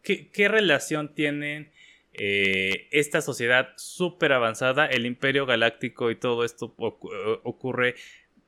qué, 0.02 0.46
relación 0.48 1.12
tienen 1.12 1.72
eh, 2.12 2.86
esta 2.92 3.20
sociedad 3.20 3.70
súper 3.74 4.32
avanzada, 4.32 4.86
el 4.86 5.06
imperio 5.06 5.44
galáctico 5.44 6.12
y 6.12 6.14
todo 6.14 6.44
esto 6.44 6.72
ocurre 6.78 7.96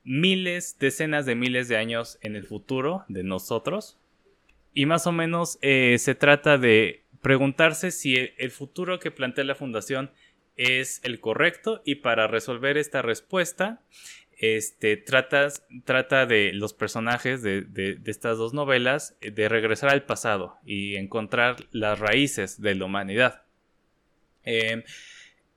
miles, 0.09 0.77
decenas 0.79 1.27
de 1.27 1.35
miles 1.35 1.67
de 1.67 1.77
años 1.77 2.17
en 2.21 2.35
el 2.35 2.43
futuro 2.43 3.05
de 3.09 3.23
nosotros. 3.23 3.99
Y 4.73 4.87
más 4.87 5.05
o 5.05 5.11
menos 5.11 5.59
eh, 5.61 5.97
se 5.99 6.15
trata 6.15 6.57
de 6.57 7.03
preguntarse 7.21 7.91
si 7.91 8.15
el 8.15 8.49
futuro 8.49 8.97
que 8.97 9.11
plantea 9.11 9.43
la 9.43 9.53
fundación 9.53 10.09
es 10.55 10.99
el 11.03 11.19
correcto 11.19 11.83
y 11.85 11.95
para 11.95 12.25
resolver 12.25 12.75
esta 12.77 13.03
respuesta 13.03 13.83
este, 14.39 14.97
trata 14.97 16.25
de 16.25 16.53
los 16.53 16.73
personajes 16.73 17.43
de, 17.43 17.99
estas 18.05 18.39
dos 18.39 18.53
novelas 18.53 19.15
eh, 19.21 19.29
de 19.29 19.47
regresar 19.47 19.91
al 19.91 20.05
pasado 20.05 20.57
y 20.65 20.95
encontrar 20.95 21.57
las 21.71 21.99
raíces 21.99 22.59
de 22.59 22.73
la 22.73 22.85
humanidad. 22.85 23.43
Em, 24.43 24.81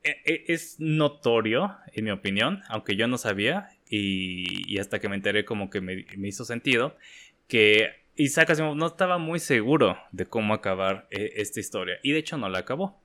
e, 0.03 0.11
e, 0.27 0.45
es 0.49 0.77
notorio, 0.79 1.77
en 1.95 2.05
mi 2.05 2.11
opinión, 2.11 2.61
aunque 2.69 2.97
yo 2.97 3.07
no 3.07 3.17
sabía 3.17 3.71
y, 3.95 4.79
hasta 4.79 4.99
que 4.99 5.09
me 5.09 5.17
enteré 5.17 5.45
como 5.45 5.69
que 5.69 5.81
me, 5.83 6.07
hizo 6.23 6.45
sentido, 6.45 6.97
que 7.47 7.91
Isaac 8.17 8.51
Asimov 8.51 8.75
no 8.75 8.87
estaba 8.87 9.19
muy 9.19 9.39
seguro 9.39 9.99
de 10.13 10.27
cómo 10.27 10.55
acabar 10.55 11.07
eh, 11.11 11.35
esta 11.37 11.61
historia 11.61 11.99
y 12.03 12.13
de 12.13 12.19
hecho 12.19 12.39
no 12.39 12.49
la 12.49 12.61
acabó. 12.61 13.01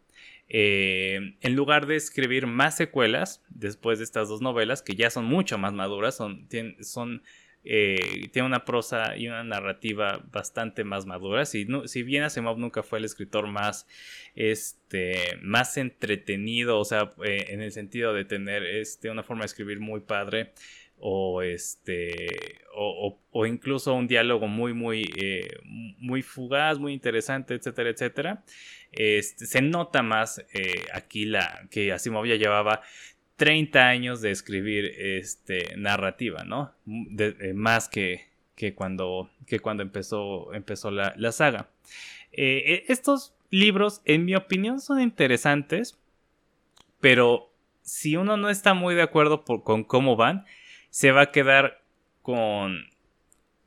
Eh, 0.50 1.36
en 1.42 1.56
lugar 1.56 1.88
de 1.88 1.98
escribir 1.98 2.48
más 2.48 2.78
secuelas 2.78 3.44
después 3.50 3.98
de 3.98 4.06
estas 4.06 4.30
dos 4.30 4.42
novelas, 4.42 4.82
que 4.82 4.96
ya 4.96 5.10
son 5.10 5.26
mucho 5.26 5.58
más 5.58 5.74
maduras, 5.74 6.16
son, 6.16 6.48
son 6.80 7.22
eh, 7.70 8.30
tiene 8.32 8.46
una 8.46 8.64
prosa 8.64 9.18
y 9.18 9.28
una 9.28 9.44
narrativa 9.44 10.24
bastante 10.32 10.86
más 10.86 11.06
maduras. 11.06 11.50
Si, 11.50 11.68
si 11.86 12.04
bien 12.04 12.24
Asimov 12.24 12.58
nunca 12.58 12.82
fue 12.82 13.00
el 13.00 13.06
escritor 13.06 13.48
más, 13.48 13.88
este, 14.36 15.38
más 15.42 15.76
entretenido, 15.76 16.80
o 16.80 16.86
sea, 16.86 17.12
eh, 17.26 17.48
en 17.50 17.62
el 17.62 17.74
sentido 17.74 18.14
de 18.14 18.24
tener 18.24 18.64
este, 18.64 19.10
una 19.10 19.22
forma 19.22 19.42
de 19.42 19.48
escribir 19.48 19.82
muy 19.82 20.00
padre, 20.00 20.54
o 21.00 21.44
este 21.44 22.62
o, 22.74 23.46
incluso 23.46 23.94
un 23.94 24.08
diálogo 24.08 24.48
muy 24.48 24.74
muy 24.74 25.04
eh, 25.16 25.48
muy 26.00 26.24
fugaz 26.24 26.80
muy 26.80 26.92
interesante 26.92 27.54
etcétera 27.54 27.92
etcétera 27.92 28.44
este, 28.92 29.46
se 29.46 29.62
nota 29.62 30.02
más 30.02 30.44
aquí 30.92 31.26
la 31.26 31.68
que 31.70 31.92
Asimov 31.92 32.26
ya 32.26 32.36
llevaba 32.36 32.82
30 33.38 33.88
años 33.88 34.22
de 34.22 34.32
escribir 34.32 34.86
este 34.98 35.76
narrativa 35.78 36.44
no 36.44 36.74
eh, 37.18 37.54
más 37.56 37.90
que, 37.90 38.28
que 38.56 38.74
cuando 38.74 39.30
que 39.46 39.60
cuando 39.60 39.84
empezó 39.84 40.54
empezó 40.54 40.92
la, 40.92 41.14
la 41.18 41.32
saga 41.32 41.70
e, 42.32 42.84
estos 42.88 43.34
libros 43.50 44.02
en 44.06 44.26
mi 44.26 44.36
opinión 44.36 44.82
son 44.82 45.02
interesantes 45.02 45.98
pero 47.00 47.52
si 47.82 48.18
uno 48.18 48.36
no 48.36 48.50
está 48.50 48.74
muy 48.74 48.96
de 48.96 49.04
acuerdo 49.04 49.44
con 49.44 49.84
cómo 49.84 50.16
van 50.16 50.46
se 50.90 51.12
va 51.12 51.22
a 51.22 51.32
quedar 51.32 51.82
con, 52.22 52.88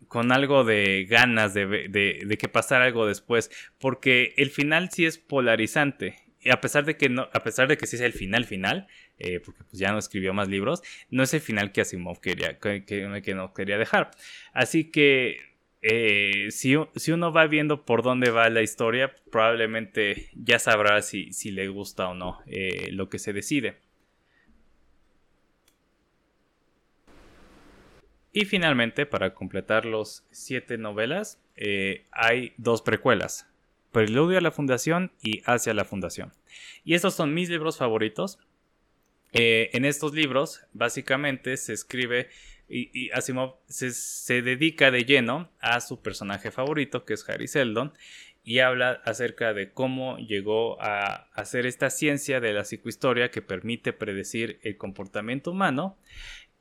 con 0.08 0.32
algo 0.32 0.64
de 0.64 1.06
ganas 1.08 1.54
de, 1.54 1.66
de, 1.66 2.38
que 2.38 2.48
pasara 2.48 2.84
algo 2.84 3.06
después, 3.06 3.50
porque 3.78 4.34
el 4.36 4.50
final 4.50 4.90
sí 4.90 5.06
es 5.06 5.18
polarizante. 5.18 6.16
Y 6.42 6.50
a 6.50 6.60
pesar 6.60 6.84
de 6.84 6.96
que 6.96 7.08
no, 7.08 7.28
a 7.32 7.42
pesar 7.42 7.68
de 7.68 7.76
que 7.76 7.84
es 7.84 8.00
el 8.00 8.12
final 8.12 8.46
final, 8.46 8.86
eh, 9.18 9.40
porque 9.40 9.62
pues 9.64 9.78
ya 9.78 9.92
no 9.92 9.98
escribió 9.98 10.32
más 10.32 10.48
libros, 10.48 10.82
no 11.10 11.22
es 11.22 11.34
el 11.34 11.40
final 11.40 11.72
que 11.72 11.82
Asimov 11.82 12.20
quería, 12.20 12.58
que, 12.58 13.34
no 13.34 13.52
quería 13.52 13.76
dejar. 13.76 14.10
Así 14.54 14.90
que 14.90 15.38
eh, 15.82 16.46
si, 16.50 16.76
si, 16.96 17.12
uno 17.12 17.32
va 17.32 17.46
viendo 17.46 17.84
por 17.84 18.02
dónde 18.02 18.30
va 18.30 18.48
la 18.48 18.62
historia, 18.62 19.14
probablemente 19.30 20.30
ya 20.34 20.58
sabrá 20.58 21.02
si, 21.02 21.32
si 21.32 21.50
le 21.50 21.68
gusta 21.68 22.08
o 22.08 22.14
no 22.14 22.40
eh, 22.46 22.88
lo 22.92 23.10
que 23.10 23.18
se 23.18 23.34
decide. 23.34 23.76
Y 28.32 28.44
finalmente, 28.46 29.06
para 29.06 29.34
completar 29.34 29.84
los 29.84 30.24
siete 30.30 30.78
novelas, 30.78 31.42
hay 32.12 32.54
dos 32.56 32.80
precuelas. 32.80 33.49
Preludio 33.92 34.38
a 34.38 34.40
la 34.40 34.50
Fundación 34.50 35.12
y 35.22 35.42
Hacia 35.44 35.74
la 35.74 35.84
Fundación. 35.84 36.32
Y 36.84 36.94
estos 36.94 37.14
son 37.14 37.34
mis 37.34 37.48
libros 37.48 37.78
favoritos. 37.78 38.38
Eh, 39.32 39.70
en 39.72 39.84
estos 39.84 40.12
libros, 40.14 40.62
básicamente, 40.72 41.56
se 41.56 41.72
escribe 41.72 42.28
y, 42.68 43.10
Asimov 43.10 43.56
se, 43.66 44.42
dedica 44.42 44.90
de 44.90 45.04
lleno 45.04 45.50
a 45.60 45.80
su 45.80 46.00
personaje 46.00 46.50
favorito, 46.50 47.04
que 47.04 47.14
es 47.14 47.28
Harry 47.28 47.48
Seldon, 47.48 47.92
y 48.44 48.60
habla 48.60 49.02
acerca 49.04 49.52
de 49.52 49.72
cómo 49.72 50.18
llegó 50.18 50.80
a 50.80 51.28
hacer 51.34 51.66
esta 51.66 51.90
ciencia 51.90 52.40
de 52.40 52.52
la 52.52 52.64
psicohistoria 52.64 53.30
que 53.30 53.42
permite 53.42 53.92
predecir 53.92 54.60
el 54.62 54.76
comportamiento 54.76 55.50
humano 55.50 55.98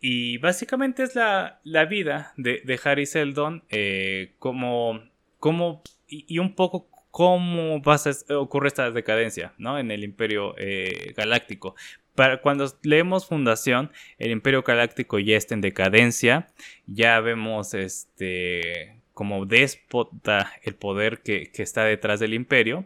y 0.01 0.37
básicamente 0.37 1.03
es 1.03 1.15
la, 1.15 1.59
vida 1.89 2.33
de, 2.37 2.79
Harry 2.83 3.05
Seldon, 3.05 3.63
eh, 3.69 4.33
como, 4.39 5.01
como 5.39 5.83
y, 6.07 6.39
un 6.39 6.55
poco 6.55 6.89
cómo 7.11 7.81
ocurre 8.29 8.67
esta 8.67 8.91
decadencia 8.91 9.53
¿no? 9.57 9.79
en 9.79 9.91
el 9.91 10.03
Imperio 10.03 10.55
eh, 10.57 11.13
Galáctico. 11.15 11.75
Para, 12.15 12.41
cuando 12.41 12.65
leemos 12.83 13.27
Fundación, 13.27 13.91
el 14.17 14.31
Imperio 14.31 14.63
Galáctico 14.63 15.19
ya 15.19 15.37
está 15.37 15.53
en 15.53 15.61
decadencia, 15.61 16.47
ya 16.85 17.19
vemos 17.19 17.73
este 17.73 18.95
como 19.13 19.45
déspota 19.45 20.53
el 20.63 20.75
poder 20.75 21.21
que, 21.21 21.51
que 21.51 21.61
está 21.61 21.83
detrás 21.83 22.21
del 22.21 22.33
imperio. 22.33 22.85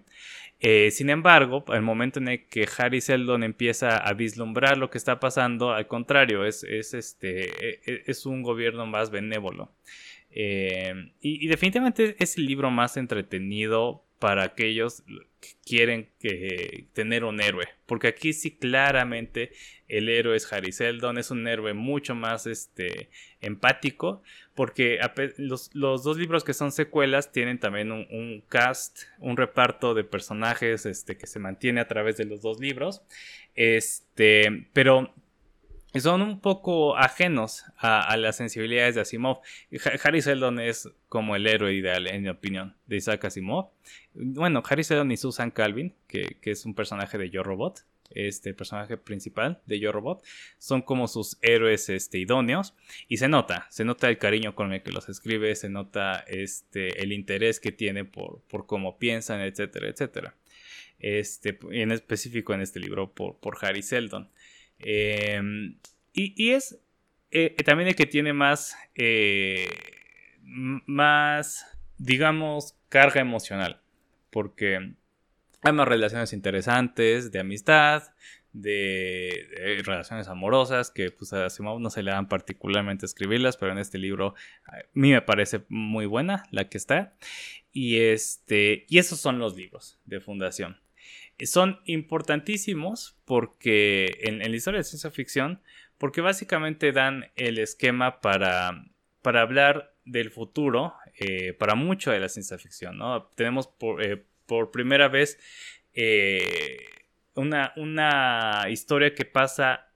Eh, 0.65 0.91
sin 0.91 1.09
embargo, 1.09 1.65
el 1.73 1.81
momento 1.81 2.19
en 2.19 2.29
el 2.29 2.47
que 2.47 2.65
Harry 2.77 3.01
Seldon 3.01 3.43
empieza 3.43 3.97
a 3.97 4.13
vislumbrar 4.13 4.77
lo 4.77 4.89
que 4.89 4.97
está 4.97 5.19
pasando, 5.19 5.73
al 5.73 5.87
contrario, 5.87 6.45
es, 6.45 6.63
este, 6.63 7.43
e, 7.43 7.81
e, 7.85 8.03
es 8.07 8.25
un 8.25 8.41
gobierno 8.43 8.85
más 8.85 9.11
benévolo. 9.11 9.73
Eh, 10.31 11.11
y, 11.19 11.47
definitivamente 11.47 12.15
es 12.17 12.37
el 12.37 12.45
libro 12.45 12.71
más 12.71 12.95
entretenido 12.95 14.02
para 14.23 14.43
aquellos 14.43 15.03
que 15.41 15.49
quieren 15.65 16.09
tener 16.93 17.25
un 17.25 17.41
héroe. 17.41 17.67
Porque 17.85 18.07
aquí 18.07 18.31
sí 18.31 18.51
claramente 18.51 19.51
el 19.89 20.07
héroe 20.07 20.37
es 20.37 20.53
Harry 20.53 20.71
Seldon, 20.71 21.17
es 21.17 21.29
un 21.29 21.45
héroe 21.45 21.73
mucho 21.73 22.15
más 22.15 22.47
este, 22.47 23.09
empático, 23.41 24.23
porque 24.55 24.97
los, 25.35 25.71
dos 25.73 26.15
libros 26.15 26.45
que 26.45 26.53
son 26.53 26.71
secuelas 26.71 27.33
tienen 27.33 27.59
también 27.59 27.91
un, 27.91 28.41
cast, 28.47 28.99
un 29.19 29.35
reparto 29.35 29.93
de 29.93 30.05
personajes 30.05 30.85
este, 30.85 31.17
que 31.17 31.27
se 31.27 31.39
mantiene 31.39 31.81
a 31.81 31.89
través 31.89 32.15
de 32.15 32.23
los 32.23 32.41
dos 32.41 32.61
libros, 32.61 33.01
este, 33.55 34.69
pero 34.71 35.13
son 36.01 36.21
un 36.21 36.39
poco 36.39 36.97
ajenos 36.97 37.65
a, 37.77 38.15
las 38.17 38.37
sensibilidades 38.37 38.95
de 38.95 39.01
Asimov. 39.01 39.41
Harry 40.03 40.21
Seldon 40.21 40.59
es 40.59 40.89
como 41.07 41.35
el 41.35 41.45
héroe 41.47 41.73
ideal, 41.73 42.07
en 42.07 42.23
mi 42.23 42.29
opinión, 42.29 42.75
de 42.87 42.97
Isaac 42.97 43.25
Asimov. 43.25 43.69
Bueno, 44.13 44.63
Harry 44.67 44.83
Seldon 44.83 45.11
y 45.11 45.17
Susan 45.17 45.51
Calvin, 45.51 45.93
que, 46.07 46.37
que 46.41 46.51
es 46.51 46.65
un 46.65 46.73
personaje 46.73 47.17
de 47.17 47.29
Yo 47.29 47.43
Robot, 47.43 47.85
este 48.15 48.53
personaje 48.53 48.97
principal 48.97 49.61
de 49.65 49.79
Yo 49.79 49.91
Robot, 49.91 50.23
son 50.57 50.81
como 50.81 51.07
sus 51.07 51.37
héroes 51.41 51.89
este, 51.89 52.19
idóneos 52.19 52.75
y 53.07 53.17
se 53.17 53.27
nota, 53.27 53.67
se 53.69 53.85
nota 53.85 54.09
el 54.09 54.17
cariño 54.17 54.55
con 54.55 54.73
el 54.73 54.83
que 54.83 54.91
los 54.91 55.09
escribe, 55.09 55.55
se 55.55 55.69
nota 55.69 56.23
este, 56.27 57.01
el 57.01 57.11
interés 57.11 57.59
que 57.59 57.71
tiene 57.71 58.05
por, 58.05 58.41
por 58.49 58.65
cómo 58.65 58.97
piensan, 58.97 59.41
etcétera, 59.41 59.87
etcétera. 59.87 60.35
Este, 60.99 61.59
en 61.71 61.91
específico 61.91 62.53
en 62.53 62.61
este 62.61 62.79
libro 62.79 63.11
por, 63.11 63.37
por 63.37 63.57
Harry 63.61 63.83
Seldon. 63.83 64.29
Em, 64.83 65.77
y, 66.13 66.51
es 66.51 66.79
eh, 67.31 67.55
también 67.65 67.89
el 67.89 67.95
que 67.95 68.05
tiene 68.05 68.33
más, 68.33 68.75
eh, 68.95 69.67
más, 70.41 71.65
digamos, 71.97 72.77
carga 72.89 73.21
emocional, 73.21 73.81
porque 74.29 74.95
hay 75.61 75.73
más 75.73 75.87
relaciones 75.87 76.33
interesantes 76.33 77.31
de 77.31 77.39
amistad, 77.39 78.03
de, 78.53 79.81
relaciones 79.83 80.27
amorosas 80.27 80.91
que 80.91 81.11
pues 81.11 81.33
a 81.33 81.45
Asimov 81.45 81.79
no 81.79 81.89
se 81.89 82.03
le 82.03 82.11
dan 82.11 82.29
particularmente 82.29 83.05
escribirlas, 83.05 83.57
pero 83.57 83.71
en 83.71 83.79
este 83.79 83.97
libro 83.97 84.35
a 84.65 84.77
mí 84.93 85.11
me 85.11 85.21
parece 85.21 85.65
muy 85.69 86.05
buena 86.05 86.43
la 86.51 86.69
que 86.69 86.77
está. 86.77 87.15
Y 87.71 87.97
este 87.97 88.85
y 88.87 88.99
esos 88.99 89.19
son 89.19 89.39
los 89.39 89.55
libros 89.55 89.99
de 90.05 90.19
fundación. 90.19 90.82
Son 91.39 91.79
importantísimos 91.85 93.17
porque 93.25 94.17
en, 94.21 94.39
la 94.39 94.55
historia 94.55 94.79
de 94.79 94.83
ciencia 94.83 95.11
ficción, 95.11 95.61
porque 95.97 96.21
básicamente 96.21 96.91
dan 96.91 97.31
el 97.35 97.57
esquema 97.59 98.21
para, 98.21 98.85
para 99.21 99.41
hablar 99.41 99.93
del 100.05 100.31
futuro 100.31 100.93
eh, 101.17 101.53
para 101.53 101.75
mucho 101.75 102.11
de 102.11 102.19
la 102.19 102.29
ciencia 102.29 102.57
ficción. 102.57 102.97
¿no? 102.97 103.25
Tenemos 103.35 103.67
por, 103.67 104.03
eh, 104.03 104.23
primera 104.71 105.07
vez 105.07 105.39
eh, 105.93 106.77
una, 107.35 107.73
una 107.75 108.65
historia 108.69 109.13
que 109.13 109.25
pasa 109.25 109.89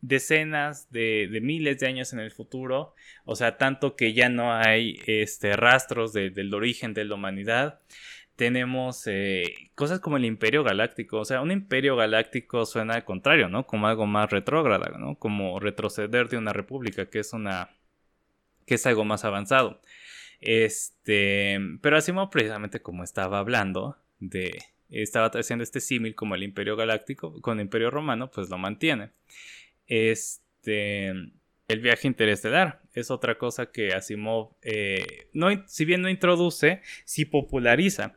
decenas 0.00 0.90
de, 0.90 1.28
miles 1.42 1.78
de 1.78 1.86
años 1.86 2.12
en 2.12 2.20
el 2.20 2.30
futuro, 2.30 2.94
o 3.24 3.34
sea, 3.34 3.56
tanto 3.56 3.96
que 3.96 4.12
ya 4.12 4.28
no 4.28 4.54
hay 4.54 5.00
este, 5.06 5.56
rastros 5.56 6.12
del 6.12 6.54
origen 6.54 6.94
de 6.94 7.04
la 7.04 7.14
humanidad. 7.14 7.80
Tenemos 8.38 9.02
eh, 9.08 9.72
cosas 9.74 9.98
como 9.98 10.16
el 10.16 10.24
Imperio 10.24 10.62
Galáctico, 10.62 11.18
o 11.18 11.24
sea, 11.24 11.42
un 11.42 11.50
Imperio 11.50 11.96
Galáctico 11.96 12.66
suena 12.66 12.94
al 12.94 13.04
contrario, 13.04 13.48
¿no? 13.48 13.66
Como 13.66 13.88
algo 13.88 14.06
más 14.06 14.30
retrógrado, 14.30 14.96
¿no? 14.96 15.16
Como 15.16 15.58
retroceder 15.58 16.28
de 16.28 16.38
una 16.38 16.52
república, 16.52 17.10
que 17.10 17.18
es 17.18 17.32
una, 17.32 17.70
que 18.64 18.76
es 18.76 18.86
algo 18.86 19.04
más 19.04 19.24
avanzado. 19.24 19.80
Este, 20.40 21.58
pero 21.82 21.96
así 21.96 22.12
precisamente 22.30 22.80
como 22.80 23.02
estaba 23.02 23.40
hablando 23.40 23.96
de, 24.20 24.56
estaba 24.88 25.26
haciendo 25.34 25.64
este 25.64 25.80
símil 25.80 26.14
como 26.14 26.36
el 26.36 26.44
Imperio 26.44 26.76
Galáctico 26.76 27.40
con 27.40 27.58
el 27.58 27.64
Imperio 27.64 27.90
Romano, 27.90 28.30
pues 28.30 28.50
lo 28.50 28.56
mantiene. 28.56 29.10
Este, 29.88 31.12
el 31.68 31.80
viaje 31.80 32.08
interestelar 32.08 32.80
es 32.94 33.10
otra 33.10 33.36
cosa 33.36 33.70
que 33.70 33.92
Asimov, 33.92 34.56
eh, 34.62 35.28
no, 35.34 35.48
si 35.66 35.84
bien 35.84 36.00
no 36.00 36.08
introduce, 36.08 36.80
sí 37.04 37.26
populariza. 37.26 38.16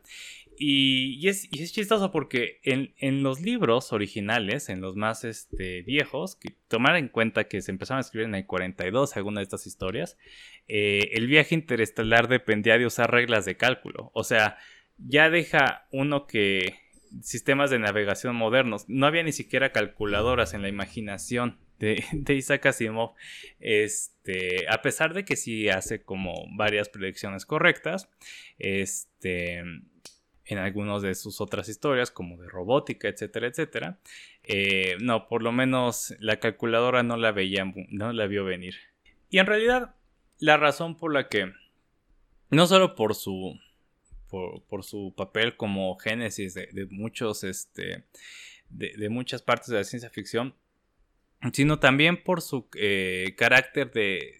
Y, 0.58 1.28
es, 1.28 1.50
chistoso 1.50 2.10
porque 2.12 2.60
en, 2.62 3.22
los 3.22 3.40
libros 3.40 3.92
originales, 3.92 4.68
en 4.68 4.80
los 4.80 4.96
más 4.96 5.24
este, 5.24 5.82
viejos, 5.82 6.36
que 6.36 6.54
tomar 6.68 6.96
en 6.96 7.08
cuenta 7.08 7.44
que 7.44 7.60
se 7.62 7.72
empezaron 7.72 7.98
a 7.98 8.02
escribir 8.02 8.28
en 8.28 8.36
el 8.36 8.46
42 8.46 9.16
algunas 9.16 9.40
de 9.40 9.44
estas 9.44 9.66
historias, 9.66 10.16
eh, 10.68 11.10
el 11.12 11.26
viaje 11.26 11.54
interestelar 11.54 12.28
dependía 12.28 12.78
de 12.78 12.86
usar 12.86 13.10
reglas 13.10 13.44
de 13.44 13.56
cálculo. 13.56 14.10
O 14.14 14.24
sea, 14.24 14.56
ya 14.96 15.30
deja 15.30 15.88
uno 15.90 16.26
que 16.26 16.81
sistemas 17.20 17.70
de 17.70 17.78
navegación 17.78 18.36
modernos, 18.36 18.88
no 18.88 19.06
había 19.06 19.22
ni 19.22 19.32
siquiera 19.32 19.72
calculadoras 19.72 20.54
en 20.54 20.62
la 20.62 20.68
imaginación 20.68 21.58
de, 21.78 22.34
Isaac 22.34 22.66
Asimov, 22.66 23.14
este, 23.58 24.68
a 24.68 24.82
pesar 24.82 25.14
de 25.14 25.24
que 25.24 25.36
sí 25.36 25.68
hace 25.68 26.02
como 26.02 26.46
varias 26.56 26.88
predicciones 26.88 27.44
correctas, 27.44 28.08
este, 28.58 29.58
en 30.44 30.58
algunas 30.58 31.02
de 31.02 31.14
sus 31.14 31.40
otras 31.40 31.68
historias, 31.68 32.10
como 32.10 32.36
de 32.36 32.48
robótica, 32.48 33.08
etcétera, 33.08 33.48
etcétera, 33.48 33.98
eh, 34.44 34.96
no, 35.00 35.28
por 35.28 35.42
lo 35.42 35.52
menos 35.52 36.14
la 36.20 36.38
calculadora 36.38 37.02
no 37.02 37.16
la 37.16 37.32
veía, 37.32 37.72
no 37.88 38.12
la 38.12 38.26
vio 38.26 38.44
venir. 38.44 38.76
Y 39.28 39.38
en 39.38 39.46
realidad, 39.46 39.94
la 40.38 40.56
razón 40.56 40.96
por 40.96 41.12
la 41.12 41.28
que, 41.28 41.52
no 42.50 42.66
solo 42.66 42.94
por 42.94 43.14
su 43.14 43.58
por, 44.32 44.84
su 44.84 45.12
papel 45.14 45.56
como 45.56 45.96
génesis 45.98 46.54
de, 46.54 46.86
muchos, 46.90 47.44
este, 47.44 48.04
de, 48.70 49.08
muchas 49.10 49.42
partes 49.42 49.68
de 49.68 49.76
la 49.76 49.84
ciencia 49.84 50.08
ficción, 50.08 50.54
sino 51.52 51.78
también 51.78 52.22
por 52.22 52.40
su 52.40 52.68
eh, 52.76 53.34
carácter 53.36 53.92
de, 53.92 54.38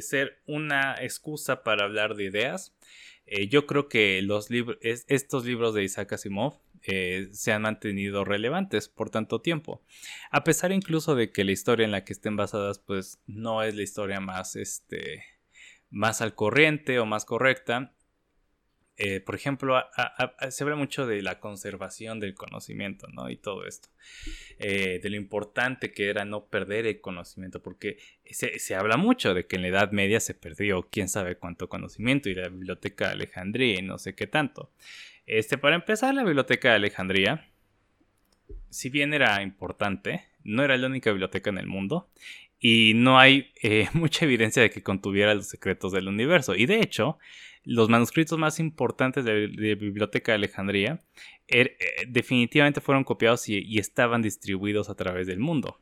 ser 0.00 0.42
una 0.46 0.96
excusa 1.00 1.62
para 1.62 1.84
hablar 1.84 2.16
de 2.16 2.24
ideas. 2.24 2.74
Eh, 3.26 3.48
yo 3.48 3.66
creo 3.66 3.88
que 3.88 4.22
los 4.22 4.48
estos 4.80 5.44
libros 5.44 5.74
de 5.74 5.84
Isaac 5.84 6.14
Asimov 6.14 6.60
eh, 6.82 7.28
se 7.32 7.52
han 7.52 7.62
mantenido 7.62 8.24
relevantes 8.24 8.88
por 8.88 9.10
tanto 9.10 9.40
tiempo. 9.40 9.82
A 10.30 10.42
pesar 10.42 10.72
incluso 10.72 11.14
de 11.14 11.30
que 11.30 11.44
la 11.44 11.52
historia 11.52 11.84
en 11.84 11.92
la 11.92 12.04
que 12.04 12.12
estén 12.12 12.36
basadas 12.36 12.78
pues 12.80 13.20
no 13.26 13.62
es 13.62 13.74
la 13.76 13.82
historia 13.82 14.20
más, 14.20 14.56
este, 14.56 15.22
más 15.90 16.22
al 16.22 16.34
corriente 16.34 16.98
o 16.98 17.06
más 17.06 17.24
correcta, 17.24 17.94
eh, 19.00 19.20
por 19.20 19.36
ejemplo, 19.36 19.80
se 20.50 20.64
habla 20.64 20.74
mucho 20.74 21.06
de 21.06 21.22
la 21.22 21.38
conservación 21.38 22.18
del 22.18 22.34
conocimiento, 22.34 23.06
¿no? 23.06 23.30
Y 23.30 23.36
todo 23.36 23.64
esto. 23.64 23.88
Eh, 24.58 24.98
de 25.00 25.10
lo 25.10 25.14
importante 25.14 25.92
que 25.92 26.10
era 26.10 26.24
no 26.24 26.46
perder 26.46 26.84
el 26.84 27.00
conocimiento, 27.00 27.62
porque 27.62 27.98
se, 28.24 28.74
habla 28.74 28.96
mucho 28.96 29.34
de 29.34 29.46
que 29.46 29.54
en 29.54 29.62
la 29.62 29.68
Edad 29.68 29.92
Media 29.92 30.18
se 30.18 30.34
perdió 30.34 30.88
quién 30.90 31.08
sabe 31.08 31.36
cuánto 31.36 31.68
conocimiento 31.68 32.28
y 32.28 32.34
la 32.34 32.48
Biblioteca 32.48 33.06
de 33.06 33.12
Alejandría 33.12 33.78
y 33.78 33.82
no 33.82 33.98
sé 33.98 34.16
qué 34.16 34.26
tanto. 34.26 34.72
Este, 35.26 35.58
para 35.58 35.76
empezar, 35.76 36.12
la 36.12 36.24
Biblioteca 36.24 36.70
de 36.70 36.74
Alejandría, 36.74 37.48
si 38.68 38.90
bien 38.90 39.14
era 39.14 39.42
importante, 39.42 40.24
no 40.42 40.64
era 40.64 40.76
la 40.76 40.88
única 40.88 41.10
biblioteca 41.10 41.50
en 41.50 41.58
el 41.58 41.68
mundo 41.68 42.10
y 42.60 42.92
no 42.94 43.18
hay 43.18 43.52
eh, 43.62 43.88
mucha 43.94 44.24
evidencia 44.24 44.62
de 44.62 44.70
que 44.70 44.82
contuviera 44.82 45.34
los 45.34 45.48
secretos 45.48 45.92
del 45.92 46.08
universo. 46.08 46.54
Y 46.54 46.66
de 46.66 46.80
hecho, 46.80 47.18
los 47.64 47.88
manuscritos 47.88 48.38
más 48.38 48.60
importantes 48.60 49.24
de 49.24 49.48
la 49.48 49.74
Biblioteca 49.74 50.32
de 50.32 50.36
Alejandría 50.36 51.00
er, 51.46 51.76
eh, 51.80 52.04
definitivamente 52.08 52.80
fueron 52.80 53.04
copiados 53.04 53.48
y, 53.48 53.78
estaban 53.78 54.22
distribuidos 54.22 54.90
a 54.90 54.94
través 54.94 55.26
del 55.26 55.38
mundo. 55.38 55.80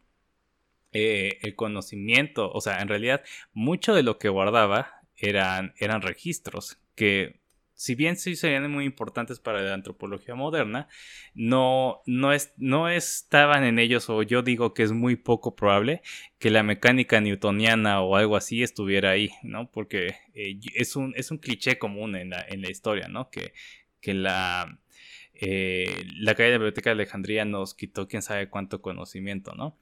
Eh, 0.93 1.39
el 1.43 1.55
conocimiento, 1.55 2.51
o 2.53 2.61
sea, 2.61 2.81
en 2.81 2.89
realidad 2.89 3.23
mucho 3.53 3.95
de 3.95 4.03
lo 4.03 4.19
que 4.19 4.29
guardaba 4.29 5.03
eran, 5.17 5.75
eran 5.79 6.03
registros 6.03 6.79
que 6.95 7.41
si 7.77 7.95
bien 7.95 8.17
sí 8.17 8.37
serían 8.37 8.71
muy 8.71 8.87
importantes 8.87 9.39
para 9.39 9.61
la 9.61 9.75
antropología 9.75 10.35
moderna, 10.35 10.89
no, 11.35 12.03
no, 12.07 12.33
es, 12.33 12.53
no 12.57 12.89
estaban 12.89 13.65
en 13.65 13.79
ellos, 13.79 14.09
o 14.09 14.23
yo 14.23 14.43
digo 14.43 14.75
que 14.75 14.83
es 14.83 14.93
muy 14.93 15.15
poco 15.15 15.55
probable 15.55 16.03
que 16.39 16.51
la 16.51 16.63
mecánica 16.63 17.21
newtoniana 17.21 18.01
o 18.01 18.17
algo 18.17 18.37
así 18.37 18.63
estuviera 18.63 19.11
ahí, 19.11 19.31
¿no? 19.43 19.71
Porque 19.71 20.17
eh, 20.35 20.59
es, 20.75 20.97
un, 20.97 21.13
es 21.17 21.31
un 21.31 21.39
cliché 21.39 21.79
común 21.79 22.17
en 22.17 22.31
la, 22.31 22.45
en 22.49 22.63
la 22.63 22.71
historia, 22.71 23.09
¿no? 23.09 23.31
Que, 23.31 23.53
que 24.01 24.15
la, 24.15 24.81
eh, 25.39 26.07
la 26.19 26.35
caída 26.35 26.53
de 26.53 26.53
la 26.53 26.59
Biblioteca 26.59 26.91
de 26.91 26.95
Alejandría 26.95 27.45
nos 27.45 27.75
quitó 27.75 28.09
quién 28.09 28.23
sabe 28.23 28.49
cuánto 28.49 28.81
conocimiento, 28.81 29.55
¿no? 29.55 29.77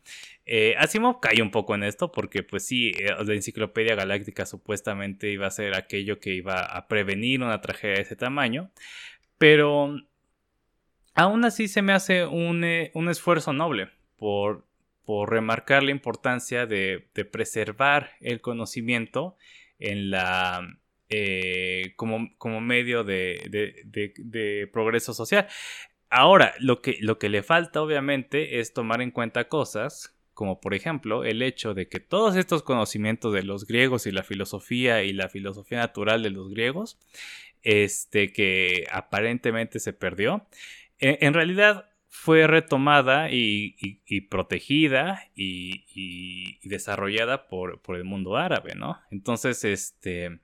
Eh, 0.47 0.75
Asimov 0.79 1.21
cayó 1.21 1.45
un 1.45 1.51
poco 1.51 1.75
en 1.75 1.85
esto 1.85 2.11
porque 2.13 2.43
pues 2.43 2.67
sí, 2.67 2.93
eh, 2.99 3.15
la 3.25 3.35
enciclopedia 3.35 3.95
galáctica 3.95 4.47
supuestamente 4.47 5.31
iba 5.31 5.47
a 5.47 5.51
ser 5.51 5.75
aquello 5.77 6.19
que 6.19 6.35
iba 6.35 6.61
a 6.61 6.89
prevenir 6.89 7.43
una 7.43 7.61
tragedia 7.61 7.97
de 7.97 8.03
ese 8.03 8.17
tamaño, 8.17 8.71
pero 9.39 9.97
aún 11.15 11.45
así 11.45 11.69
se 11.69 11.83
me 11.83 11.93
hace 11.93 12.27
un, 12.27 12.65
esfuerzo 12.65 13.53
noble 13.53 13.91
por 14.17 14.65
remarcar 15.29 15.83
la 15.83 15.91
importancia 15.93 16.67
de 16.67 17.05
preservar 17.31 18.13
el 18.21 18.41
conocimiento 18.41 19.37
en 19.79 20.11
la 20.11 20.79
eh, 21.09 21.93
como, 21.97 22.31
como, 22.39 22.61
medio 22.61 23.05
de, 23.05 24.69
progreso 24.73 25.15
social. 25.15 25.47
Ahora, 26.11 26.55
lo 26.61 26.81
que, 26.81 26.99
lo 27.01 27.19
que 27.19 27.29
le 27.29 27.43
falta 27.43 27.83
obviamente 27.83 28.61
es 28.61 28.73
tomar 28.73 29.03
en 29.03 29.11
cuenta 29.11 29.49
cosas 29.49 30.15
como 30.35 30.61
por 30.61 30.75
ejemplo 30.75 31.25
el 31.25 31.43
hecho 31.43 31.75
de 31.75 31.89
que 31.89 32.01
todos 32.01 32.37
estos 32.37 32.63
conocimientos 32.63 33.33
de 33.33 33.45
los 33.45 33.67
griegos 33.67 34.07
y 34.07 34.11
la 34.11 34.25
filosofía 34.25 35.03
y 35.05 35.13
la 35.13 35.29
filosofía 35.29 35.79
natural 35.79 36.23
de 36.23 36.31
los 36.31 36.51
griegos, 36.51 36.99
este 37.63 38.33
que 38.33 38.87
aparentemente 38.91 39.79
se 39.79 39.93
perdió, 39.93 40.47
e, 40.99 41.19
en, 41.23 41.35
realidad 41.35 41.89
fue 42.09 42.47
retomada 42.47 43.29
y, 43.31 43.73
protegida 44.29 45.31
y, 45.35 46.59
desarrollada 46.69 47.49
por, 47.49 47.81
por, 47.81 47.97
el 47.97 48.05
mundo 48.05 48.37
árabe, 48.37 48.75
¿no? 48.75 49.01
Entonces, 49.11 49.65
este, 49.65 50.41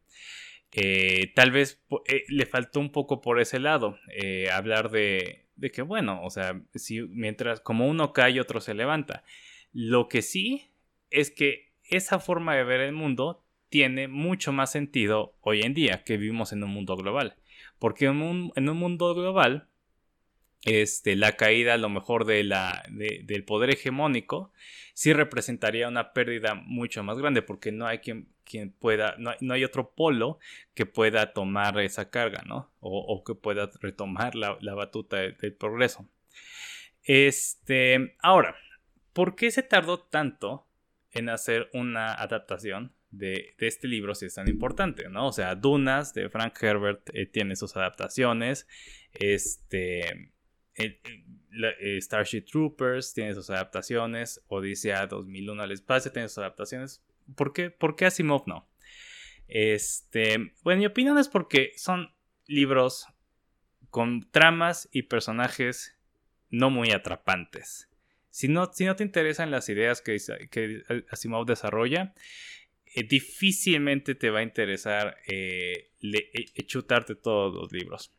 eh, 0.72 1.32
tal 1.34 1.50
vez 1.50 1.82
eh, 2.06 2.24
le 2.28 2.46
faltó 2.46 2.80
un 2.80 2.92
poco 2.92 3.20
por 3.20 3.40
ese 3.40 3.58
lado, 3.58 3.98
eh, 4.14 4.48
hablar 4.50 4.90
de, 4.90 5.46
de, 5.56 5.70
que, 5.70 5.82
bueno, 5.82 6.22
o 6.22 6.30
sea, 6.30 6.60
si 6.74 7.02
mientras 7.02 7.60
como 7.60 7.88
uno 7.88 8.12
cae, 8.12 8.40
otro 8.40 8.60
se 8.60 8.74
levanta. 8.74 9.24
Lo 9.72 10.08
que 10.08 10.22
sí 10.22 10.70
es 11.10 11.30
que 11.30 11.72
esa 11.84 12.20
forma 12.20 12.54
de 12.54 12.64
ver 12.64 12.80
el 12.80 12.92
mundo 12.92 13.44
tiene 13.68 14.08
mucho 14.08 14.52
más 14.52 14.72
sentido 14.72 15.34
hoy 15.40 15.62
en 15.62 15.74
día 15.74 16.02
que 16.04 16.16
vivimos 16.16 16.52
en 16.52 16.62
un 16.62 16.70
mundo 16.70 16.96
global. 16.96 17.36
Porque 17.78 18.06
en 18.06 18.22
un, 18.22 18.52
en 18.56 18.68
un 18.68 18.76
mundo 18.76 19.14
global, 19.14 19.68
este, 20.64 21.16
la 21.16 21.36
caída 21.36 21.74
a 21.74 21.78
lo 21.78 21.88
mejor 21.88 22.26
de 22.26 22.44
la, 22.44 22.84
del 22.90 23.44
poder 23.44 23.70
hegemónico 23.70 24.52
sí 24.92 25.12
representaría 25.12 25.88
una 25.88 26.12
pérdida 26.12 26.54
mucho 26.54 27.02
más 27.02 27.16
grande 27.18 27.42
porque 27.42 27.72
no 27.72 27.86
hay 27.86 27.98
quien 27.98 28.28
quien 28.50 28.72
pueda, 28.72 29.14
no, 29.18 29.54
hay 29.54 29.64
otro 29.64 29.92
polo 29.94 30.38
que 30.74 30.86
pueda 30.86 31.32
tomar 31.32 31.78
esa 31.80 32.10
carga, 32.10 32.42
¿no? 32.46 32.72
O, 32.80 33.22
que 33.24 33.34
pueda 33.34 33.70
retomar 33.80 34.34
la, 34.34 34.74
batuta 34.74 35.18
del, 35.18 35.54
progreso. 35.54 36.08
Este, 37.04 38.16
ahora, 38.20 38.56
¿por 39.12 39.36
qué 39.36 39.50
se 39.50 39.62
tardó 39.62 40.00
tanto 40.00 40.66
en 41.12 41.28
hacer 41.28 41.70
una 41.72 42.12
adaptación 42.14 42.92
de, 43.10 43.54
este 43.58 43.88
libro 43.88 44.14
si 44.14 44.26
es 44.26 44.34
tan 44.34 44.48
importante, 44.48 45.08
¿no? 45.08 45.28
O 45.28 45.32
sea, 45.32 45.54
Dunas 45.54 46.12
de 46.14 46.28
Frank 46.28 46.60
Herbert 46.60 47.10
eh, 47.14 47.26
tiene 47.26 47.56
sus 47.56 47.76
adaptaciones, 47.76 48.66
este, 49.12 50.32
eh, 50.74 51.98
Starship 52.00 52.42
Troopers 52.42 53.12
tiene 53.12 53.34
sus 53.34 53.50
adaptaciones, 53.50 54.42
Odisea 54.48 55.06
2001 55.06 55.62
al 55.62 55.72
espacio 55.72 56.12
tiene 56.12 56.28
sus 56.28 56.38
adaptaciones. 56.38 57.02
¿Por 57.36 57.52
qué, 57.52 57.70
¿Por 57.70 57.96
qué 57.96 58.06
Asimov 58.06 58.46
no? 58.46 58.68
Este, 59.48 60.54
bueno, 60.62 60.80
mi 60.80 60.86
opinión 60.86 61.18
es 61.18 61.28
porque 61.28 61.72
son 61.76 62.14
libros 62.46 63.06
con 63.90 64.30
tramas 64.30 64.88
y 64.92 65.02
personajes 65.02 65.98
no 66.50 66.70
muy 66.70 66.92
atrapantes. 66.92 67.88
Si 68.30 68.48
no, 68.48 68.70
si 68.72 68.84
no 68.84 68.94
te 68.94 69.04
interesan 69.04 69.50
las 69.50 69.68
ideas 69.68 70.02
que, 70.02 70.18
Asimov 71.10 71.46
desarrolla, 71.46 72.14
eh, 72.94 73.02
difícilmente 73.02 74.14
te 74.14 74.30
va 74.30 74.40
a 74.40 74.44
interesar 74.44 75.16
eh, 75.26 75.90
eh, 76.00 76.66
chutarte 76.66 77.14
todos 77.16 77.54
los 77.54 77.72
libros. 77.72 78.12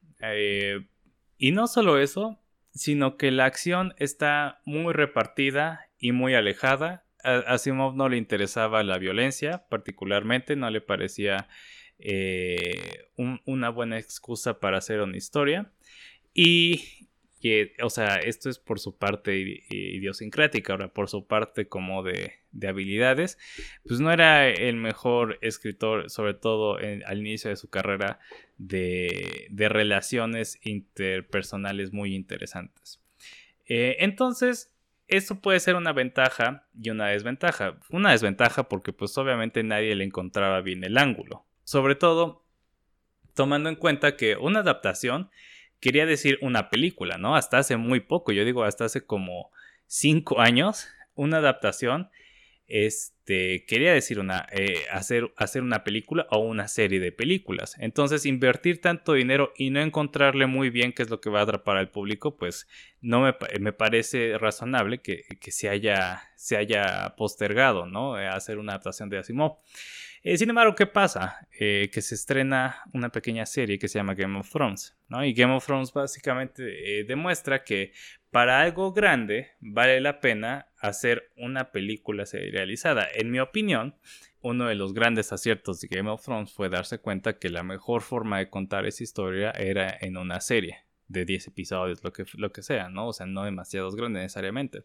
y 1.38 1.52
no 1.52 1.67
solo 1.67 1.97
eso, 1.97 2.39
sino 2.74 3.17
que 3.17 3.32
la 3.32 3.45
acción 3.45 3.93
está 3.97 4.62
muy 4.65 4.93
repartida 4.93 5.89
y 5.97 6.12
muy 6.12 6.34
alejada. 6.36 7.06
A 7.24 7.54
Asimov 7.54 7.96
no 7.96 8.10
le 8.10 8.18
interesaba 8.18 8.84
la 8.84 8.98
violencia, 8.98 9.66
particularmente, 9.70 10.56
no 10.56 10.70
le 10.70 10.82
parecía 10.82 11.48
una 13.16 13.70
buena 13.70 14.00
excusa 14.00 14.60
para 14.60 14.78
hacer 14.80 15.02
una 15.02 15.18
historia. 15.18 15.72
Y 16.34 17.02
o 17.82 17.90
sea, 17.90 18.18
esto 18.18 18.50
es 18.50 18.60
por 18.60 18.80
su 18.80 18.98
parte 18.98 19.36
idiosincrática, 19.70 20.74
ahora 20.74 20.94
por 20.94 21.10
su 21.10 21.26
parte 21.26 21.68
como 21.68 22.04
de, 22.04 22.34
habilidades, 22.68 23.38
pues 23.88 24.00
no 24.00 24.12
era 24.12 24.48
el 24.48 24.76
mejor 24.76 25.40
escritor, 25.42 26.10
sobre 26.10 26.34
todo 26.34 26.78
al 26.78 27.20
inicio 27.20 27.50
de 27.50 27.56
su 27.56 27.70
carrera, 27.70 28.20
de, 28.58 29.48
relaciones 29.70 30.60
interpersonales 30.64 31.94
muy 31.94 32.14
interesantes. 32.14 33.02
Eh, 33.66 33.98
entonces, 34.00 34.71
esto 35.12 35.36
puede 35.36 35.60
ser 35.60 35.76
una 35.76 35.91
ventaja 35.91 36.65
y 36.74 36.89
una 36.89 37.08
desventaja. 37.08 37.78
Una 37.89 38.12
desventaja 38.12 38.69
porque 38.69 38.93
pues 38.93 39.17
obviamente 39.17 39.62
nadie 39.62 39.93
le 39.93 40.06
encontraba 40.06 40.62
bien 40.62 40.84
el 40.84 40.97
ángulo. 40.97 41.45
Sobre 41.63 41.95
todo 41.95 42.45
tomando 43.34 43.69
en 43.69 43.76
cuenta 43.76 44.15
que 44.15 44.38
una 44.38 44.62
adaptación 44.62 45.30
quería 45.82 46.06
decir 46.06 46.38
una 46.41 46.69
película, 46.69 47.17
¿no? 47.17 47.36
Hasta 47.36 47.58
hace 47.58 47.76
muy 47.76 48.00
poco, 48.00 48.32
yo 48.32 48.45
digo 48.45 48.63
hasta 48.63 48.86
hace 48.86 49.06
como 49.06 49.52
cinco 49.86 50.39
años, 50.39 50.88
una 51.13 51.38
adaptación, 51.38 52.10
este, 52.72 53.66
quería 53.66 53.94
decir 53.94 54.20
una, 54.20 54.48
eh, 54.52 54.86
hacer, 54.92 55.34
hacer 55.36 55.62
una 55.62 55.84
película 55.84 56.26
o 56.32 56.40
una 56.40 56.70
serie 56.70 57.02
de 57.02 57.12
películas. 57.12 57.76
Entonces, 57.80 58.26
invertir 58.26 58.80
tanto 58.80 59.14
dinero 59.14 59.52
y 59.58 59.70
no 59.72 59.82
encontrarle 59.82 60.46
muy 60.46 60.70
bien 60.70 60.94
qué 60.94 61.04
es 61.04 61.10
lo 61.10 61.20
que 61.20 61.30
va 61.30 61.42
a 61.42 61.44
atrapar 61.44 61.76
al 61.76 61.92
público, 61.92 62.38
pues 62.38 62.68
no 63.02 63.22
me, 63.22 63.36
me 63.60 63.74
parece 63.74 64.38
razonable 64.38 65.00
que, 65.00 65.26
que, 65.42 65.52
se, 65.52 65.68
haya, 65.68 66.24
se 66.36 66.56
haya 66.56 67.16
postergado, 67.18 67.86
¿no? 67.86 68.18
Eh, 68.18 68.28
hacer 68.28 68.58
una 68.58 68.74
adaptación 68.74 69.10
de 69.10 69.18
Asimov. 69.18 69.58
Eh, 70.24 70.38
sin 70.38 70.50
embargo, 70.50 70.76
¿qué 70.76 70.86
pasa? 70.86 71.48
Eh, 71.60 71.90
que 71.92 72.02
se 72.02 72.14
estrena 72.14 72.84
una 72.94 73.10
pequeña 73.10 73.46
serie 73.48 73.80
que 73.80 73.88
se 73.88 73.98
llama 73.98 74.14
Game 74.14 74.38
of 74.38 74.52
Thrones, 74.52 74.96
¿no? 75.10 75.26
Y 75.26 75.34
Game 75.34 75.54
of 75.54 75.66
Thrones 75.66 75.92
básicamente 75.92 77.00
eh, 77.00 77.04
demuestra 77.06 77.64
que 77.64 77.92
para 78.30 78.62
algo 78.62 78.94
grande 78.94 79.52
vale 79.62 80.00
la 80.00 80.20
pena 80.20 80.68
hacer 80.78 81.32
una 81.38 81.72
película 81.72 82.28
serializada. 82.28 83.08
En 83.16 83.32
mi 83.32 83.40
opinión, 83.40 83.96
uno 84.42 84.68
de 84.68 84.76
los 84.76 84.94
grandes 84.94 85.34
aciertos 85.34 85.82
de 85.82 85.88
Game 85.88 86.10
of 86.10 86.24
Thrones 86.24 86.54
fue 86.54 86.70
darse 86.70 87.00
cuenta 87.00 87.40
que 87.40 87.50
la 87.50 87.64
mejor 87.64 88.04
forma 88.04 88.38
de 88.38 88.50
contar 88.50 88.86
esa 88.86 89.04
historia 89.04 89.50
era 89.52 89.98
en 90.02 90.18
una 90.18 90.40
serie 90.40 90.86
de 91.08 91.26
10 91.26 91.48
episodios, 91.48 92.04
lo 92.04 92.14
que, 92.14 92.26
lo 92.36 92.52
que 92.52 92.62
sea, 92.62 92.90
¿no? 92.90 93.08
O 93.08 93.14
sea, 93.14 93.26
no 93.26 93.44
demasiados 93.44 93.96
grandes 93.96 94.22
necesariamente. 94.22 94.84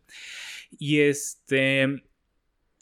Y 0.78 1.00
este 1.00 2.02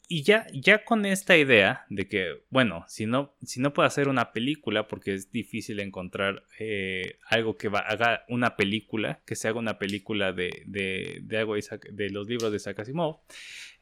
y 0.07 0.23
ya, 0.23 0.45
ya 0.53 0.83
con 0.83 1.05
esta 1.05 1.37
idea 1.37 1.85
de 1.89 2.07
que, 2.07 2.43
bueno, 2.49 2.85
si 2.87 3.05
no, 3.05 3.35
si 3.43 3.59
no 3.59 3.73
puedo 3.73 3.87
hacer 3.87 4.07
una 4.07 4.31
película, 4.31 4.87
porque 4.87 5.13
es 5.13 5.31
difícil 5.31 5.79
encontrar 5.79 6.43
eh, 6.59 7.17
algo 7.27 7.57
que 7.57 7.67
haga 7.67 8.23
una 8.29 8.55
película, 8.55 9.21
que 9.25 9.35
se 9.35 9.47
haga 9.47 9.59
una 9.59 9.79
película 9.79 10.31
de, 10.31 10.63
de, 10.65 11.19
de 11.23 11.37
algo 11.37 11.55
de, 11.55 12.09
los 12.09 12.27
libros 12.27 12.51
de 12.51 12.59
Sakasimov, 12.59 13.21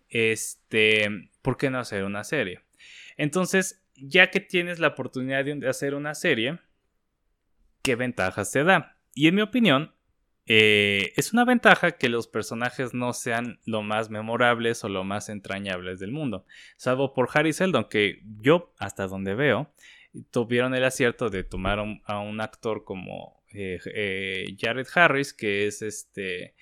este, 0.09 1.29
¿por 1.41 1.57
qué 1.57 1.69
no 1.69 1.79
hacer 1.79 2.03
una 2.03 2.23
serie? 2.23 2.61
Entonces, 3.17 3.83
ya 3.95 4.29
que 4.29 4.39
tienes 4.39 4.79
la 4.79 4.89
oportunidad 4.89 5.43
de 5.43 5.67
hacer 5.67 5.93
una 5.93 6.15
serie, 6.15 6.59
¿qué 7.81 7.95
ventajas 7.95 8.51
te 8.51 8.63
da? 8.63 8.97
Y 9.13 9.27
en 9.27 9.35
mi 9.35 9.41
opinión, 9.41 9.93
eh, 10.45 11.13
es 11.15 11.31
una 11.33 11.45
ventaja 11.45 11.93
que 11.93 12.09
los 12.09 12.27
personajes 12.27 12.93
no 12.93 13.13
sean 13.13 13.59
lo 13.65 13.81
más 13.81 14.09
memorables 14.09 14.83
o 14.83 14.89
lo 14.89 15.03
más 15.03 15.29
entrañables 15.29 15.99
del 15.99 16.11
mundo, 16.11 16.45
salvo 16.75 17.13
por 17.13 17.29
Harry 17.33 17.53
Seldon, 17.53 17.87
que 17.89 18.21
yo, 18.39 18.73
hasta 18.77 19.07
donde 19.07 19.35
veo, 19.35 19.73
tuvieron 20.31 20.75
el 20.75 20.83
acierto 20.83 21.29
de 21.29 21.43
tomar 21.43 21.79
a 22.05 22.19
un 22.19 22.41
actor 22.41 22.83
como 22.83 23.41
eh, 23.53 23.79
eh, 23.93 24.55
Jared 24.59 24.87
Harris, 24.93 25.33
que 25.33 25.67
es 25.67 25.81
este, 25.81 26.55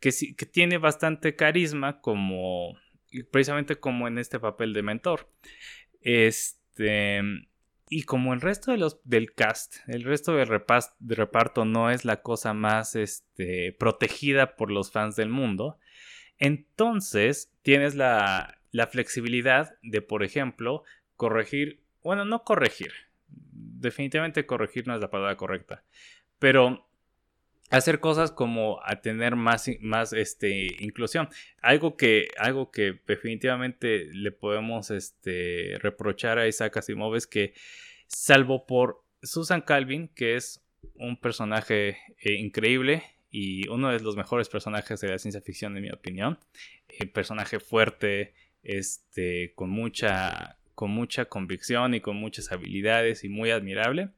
que, 0.00 0.10
que 0.36 0.46
tiene 0.46 0.78
bastante 0.78 1.36
carisma, 1.36 2.00
como 2.00 2.76
precisamente 3.30 3.76
como 3.76 4.08
en 4.08 4.18
este 4.18 4.38
papel 4.38 4.72
de 4.72 4.82
mentor. 4.82 5.30
Este 6.00 7.22
y 7.92 8.04
como 8.04 8.32
el 8.32 8.40
resto 8.40 8.70
de 8.70 8.78
los, 8.78 9.00
del 9.02 9.34
cast, 9.34 9.78
el 9.88 10.04
resto 10.04 10.36
del 10.36 10.46
reparto 10.46 11.64
no 11.64 11.90
es 11.90 12.04
la 12.04 12.22
cosa 12.22 12.54
más 12.54 12.94
este, 12.94 13.72
protegida 13.78 14.54
por 14.54 14.70
los 14.70 14.92
fans 14.92 15.16
del 15.16 15.28
mundo, 15.28 15.76
entonces 16.38 17.52
tienes 17.62 17.96
la, 17.96 18.60
la 18.70 18.86
flexibilidad 18.86 19.74
de, 19.82 20.02
por 20.02 20.22
ejemplo, 20.22 20.84
corregir, 21.16 21.82
bueno, 22.04 22.24
no 22.24 22.44
corregir, 22.44 22.92
definitivamente 23.28 24.46
corregir 24.46 24.86
no 24.86 24.94
es 24.94 25.00
la 25.00 25.10
palabra 25.10 25.36
correcta, 25.36 25.82
pero 26.38 26.88
hacer 27.70 28.00
cosas 28.00 28.32
como 28.32 28.80
a 28.84 29.00
tener 29.00 29.36
más, 29.36 29.70
más 29.80 30.12
este, 30.12 30.76
inclusión. 30.80 31.28
Algo 31.62 31.96
que, 31.96 32.28
algo 32.36 32.70
que 32.70 33.00
definitivamente 33.06 34.06
le 34.12 34.32
podemos 34.32 34.90
este, 34.90 35.78
reprochar 35.80 36.38
a 36.38 36.48
Isaac 36.48 36.76
Asimov 36.76 37.14
es 37.14 37.26
que, 37.26 37.54
salvo 38.06 38.66
por 38.66 39.04
Susan 39.22 39.60
Calvin, 39.60 40.08
que 40.08 40.34
es 40.36 40.62
un 40.94 41.16
personaje 41.16 41.98
eh, 42.22 42.32
increíble 42.34 43.04
y 43.30 43.68
uno 43.68 43.90
de 43.90 44.00
los 44.00 44.16
mejores 44.16 44.48
personajes 44.48 45.00
de 45.00 45.08
la 45.08 45.18
ciencia 45.18 45.40
ficción, 45.40 45.76
en 45.76 45.82
mi 45.84 45.90
opinión. 45.90 46.38
Eh, 46.88 47.06
personaje 47.06 47.60
fuerte, 47.60 48.34
este, 48.64 49.52
con 49.54 49.70
mucha, 49.70 50.58
con 50.74 50.90
mucha 50.90 51.26
convicción 51.26 51.94
y 51.94 52.00
con 52.00 52.16
muchas 52.16 52.50
habilidades 52.50 53.22
y 53.22 53.28
muy 53.28 53.50
admirable. 53.52 54.10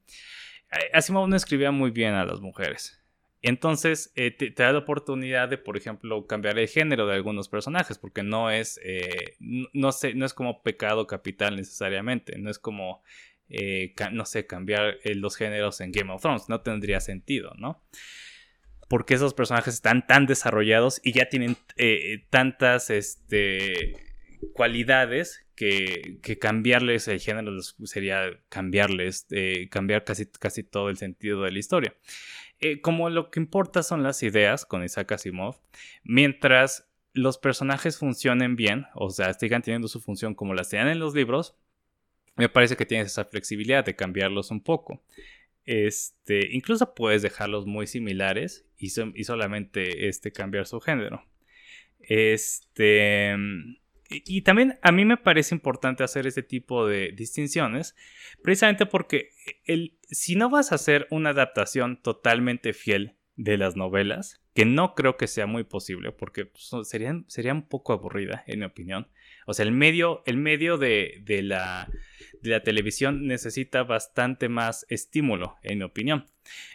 Eh, 0.72 0.90
Asimov 0.94 1.28
no 1.28 1.36
escribía 1.36 1.70
muy 1.70 1.90
bien 1.90 2.14
a 2.14 2.24
las 2.24 2.40
mujeres. 2.40 3.01
Entonces 3.42 4.12
eh, 4.14 4.31
te, 4.31 4.50
da 4.50 4.72
la 4.72 4.78
oportunidad 4.78 5.48
de, 5.48 5.59
por 5.59 5.76
ejemplo, 5.76 6.28
cambiar 6.28 6.59
el 6.61 6.68
género 6.68 7.09
de 7.09 7.14
algunos 7.14 7.48
personajes, 7.48 7.98
porque 7.98 8.22
no 8.22 8.50
es, 8.50 8.81
eh, 8.85 9.35
no, 9.40 9.90
sé, 9.90 10.14
no 10.14 10.24
es 10.24 10.33
como 10.33 10.62
pecado 10.62 11.09
capital 11.09 11.57
necesariamente, 11.57 12.38
no 12.38 12.50
es 12.50 12.61
como, 12.61 13.02
eh, 13.48 13.94
no 14.12 14.24
sé, 14.26 14.46
cambiar 14.46 14.98
los 15.05 15.37
géneros 15.37 15.81
en 15.81 15.90
Game 15.90 16.12
of 16.12 16.22
Thrones, 16.22 16.48
no 16.48 16.61
tendría 16.61 17.00
sentido, 17.00 17.52
¿no? 17.59 17.83
Porque 18.88 19.14
esos 19.14 19.35
personajes 19.35 19.74
están 19.74 20.07
tan 20.07 20.26
desarrollados 20.26 21.00
y 21.02 21.12
ya 21.12 21.28
tienen 21.28 21.57
tantas 22.31 22.90
este, 22.90 23.94
cualidades 24.52 25.44
que, 25.57 26.18
que, 26.22 26.38
cambiarles 26.38 27.09
el 27.09 27.18
género 27.18 27.61
sería 27.85 28.38
cambiarles, 28.50 29.26
cambiar 29.70 30.05
casi, 30.05 30.26
casi 30.26 30.62
todo 30.62 30.90
el 30.90 30.98
sentido 30.98 31.42
de 31.42 31.52
la 31.52 31.59
historia. 31.59 31.94
Eh, 32.62 32.81
como 32.81 33.11
lo 33.11 33.33
que 33.33 33.40
importa 33.40 33.83
son 33.83 34.05
las 34.05 34.22
ideas 34.22 34.64
con 34.64 34.85
Isaac 34.85 35.11
Asimov, 35.11 35.57
mientras 36.05 36.88
los 37.12 37.37
personajes 37.37 37.98
funcionen 37.98 38.55
bien, 38.55 38.87
o 38.94 39.11
sea, 39.11 39.35
sigan 39.35 39.62
teniendo 39.62 39.88
su 39.88 40.01
función 40.01 40.35
como 40.37 40.55
las 40.55 40.68
tenían 40.68 40.88
en 40.88 41.01
los 41.01 41.12
libros, 41.12 41.57
me 42.37 42.48
parece 42.48 42.77
que 42.77 42.87
tienes 42.87 43.09
esa 43.09 43.25
flexibilidad 43.25 43.85
de 43.85 43.96
cambiarlos 43.96 44.53
un 44.53 44.62
poco. 44.62 45.03
Este, 45.64 46.55
incluso 46.55 46.94
puedes 46.94 47.22
dejarlos 47.22 47.66
muy 47.66 47.88
similares 47.88 48.64
y, 48.79 48.87
y 48.87 49.25
solamente 49.25 50.09
este, 50.09 50.31
cambiar 50.31 50.66
su 50.66 50.81
género. 50.81 51.25
Este, 51.98 53.37
y 54.12 54.42
también 54.42 54.79
a 54.83 54.92
mí 54.92 55.05
me 55.05 55.16
parece 55.16 55.55
importante 55.55 56.05
hacer 56.05 56.27
este 56.27 56.42
tipo 56.42 56.87
de 56.87 57.12
distinciones, 57.12 57.94
precisamente 58.42 58.87
porque 58.87 59.31
el, 59.64 59.98
si 60.05 60.37
no 60.37 60.51
vas 60.51 60.72
a 60.72 60.77
hacer 60.77 61.07
una 61.11 61.31
adaptación 61.31 62.01
totalmente 62.01 62.72
fiel 62.72 63.16
de 63.37 63.57
las 63.57 63.77
novelas, 63.77 64.42
que 64.55 64.64
no 64.64 64.94
creo 64.94 65.16
que 65.16 65.27
sea 65.27 65.46
muy 65.46 65.64
posible 65.64 66.12
porque 66.12 66.51
sería, 66.85 67.22
sería 67.27 67.53
un 67.53 67.66
poco 67.68 67.92
aburrida, 67.92 68.44
en 68.46 68.61
mi 68.61 68.64
opinión. 68.66 69.09
O 69.46 69.55
sea, 69.55 69.64
el 69.64 69.72
medio, 69.72 70.22
el 70.26 70.37
medio 70.37 70.78
de, 70.78 71.20
de, 71.24 71.42
la, 71.42 71.88
de 72.40 72.50
la 72.50 72.62
televisión 72.62 73.26
necesita 73.26 73.83
bastante 73.83 74.48
más 74.48 74.87
estímulo, 74.88 75.57
en 75.62 75.78
mi 75.78 75.85
opinión. 75.85 76.26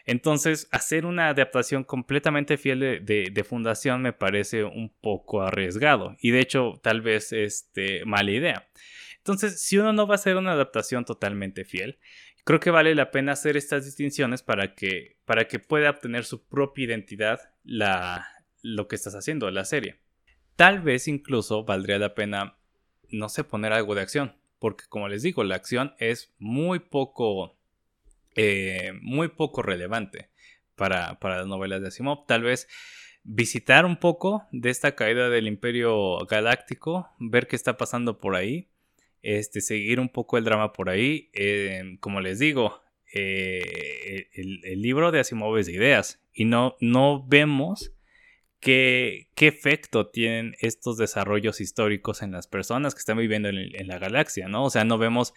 Entonces, 0.05 0.67
hacer 0.71 1.05
una 1.05 1.29
adaptación 1.29 1.83
completamente 1.83 2.57
fiel 2.57 2.79
de, 2.79 3.29
de, 3.31 3.43
Fundación 3.43 4.01
me 4.01 4.13
parece 4.13 4.63
un 4.63 4.89
poco 5.01 5.41
arriesgado 5.41 6.15
y 6.21 6.31
de 6.31 6.39
hecho 6.39 6.79
tal 6.81 7.01
vez 7.01 7.33
este, 7.33 8.05
mala 8.05 8.31
idea. 8.31 8.67
Entonces, 9.17 9.59
si 9.59 9.77
uno 9.77 9.91
no 9.91 10.07
va 10.07 10.15
a 10.15 10.15
hacer 10.15 10.37
una 10.37 10.53
adaptación 10.53 11.03
totalmente 11.03 11.65
fiel, 11.65 11.99
creo 12.45 12.61
que 12.61 12.71
vale 12.71 12.95
la 12.95 13.11
pena 13.11 13.33
hacer 13.33 13.57
estas 13.57 13.83
distinciones 13.83 14.41
para 14.41 14.73
que, 14.73 15.17
para 15.25 15.49
que 15.49 15.59
pueda 15.59 15.89
obtener 15.89 16.23
su 16.23 16.45
propia 16.45 16.85
identidad 16.85 17.39
la, 17.65 18.25
lo 18.61 18.87
que 18.87 18.95
estás 18.95 19.15
haciendo, 19.15 19.51
la 19.51 19.65
serie. 19.65 19.97
Tal 20.57 20.81
vez 20.81 21.07
incluso 21.07 21.63
valdría 21.63 21.97
la 21.97 22.13
pena, 22.13 22.57
no 23.09 23.29
sé, 23.29 23.45
poner 23.45 23.71
algo 23.71 23.95
de 23.95 24.01
acción, 24.01 24.35
porque 24.59 24.83
como 24.89 25.07
les 25.07 25.21
digo, 25.21 25.45
la 25.45 25.55
acción 25.55 25.93
es 25.97 26.33
muy 26.37 26.79
poco, 26.79 27.57
eh, 28.35 28.91
muy 29.01 29.29
poco 29.29 29.61
relevante 29.61 30.29
para, 30.75 31.17
para 31.19 31.37
las 31.37 31.47
novelas 31.47 31.79
de 31.81 31.87
Asimov. 31.87 32.25
Tal 32.25 32.43
vez 32.43 32.67
visitar 33.23 33.85
un 33.85 33.95
poco 33.95 34.45
de 34.51 34.69
esta 34.69 34.95
caída 34.95 35.29
del 35.29 35.47
imperio 35.47 36.17
galáctico, 36.25 37.09
ver 37.19 37.47
qué 37.47 37.55
está 37.55 37.77
pasando 37.77 38.17
por 38.19 38.35
ahí 38.35 38.67
este, 39.21 39.61
seguir 39.61 39.99
un 39.99 40.09
poco 40.09 40.37
el 40.37 40.45
drama 40.45 40.73
por 40.73 40.89
ahí. 40.89 41.29
Eh, 41.33 41.97
como 41.99 42.21
les 42.21 42.39
digo, 42.39 42.81
eh, 43.13 44.29
el, 44.33 44.81
libro 44.81 45.11
de 45.11 45.19
Asimov 45.19 45.57
es 45.57 45.67
de 45.67 45.73
ideas 45.73 46.21
y 46.33 46.45
no, 46.45 46.75
no 46.79 47.25
vemos 47.27 47.91
qué, 48.59 49.29
qué, 49.35 49.47
efecto 49.47 50.09
tienen 50.09 50.55
estos 50.59 50.97
desarrollos 50.97 51.61
históricos 51.61 52.21
en 52.21 52.31
las 52.31 52.47
personas 52.47 52.95
que 52.95 52.99
están 52.99 53.17
viviendo 53.17 53.49
en, 53.49 53.87
la 53.87 53.99
galaxia, 53.99 54.47
¿no? 54.47 54.65
O 54.65 54.69
sea, 54.69 54.83
no 54.83 54.97
vemos, 54.97 55.33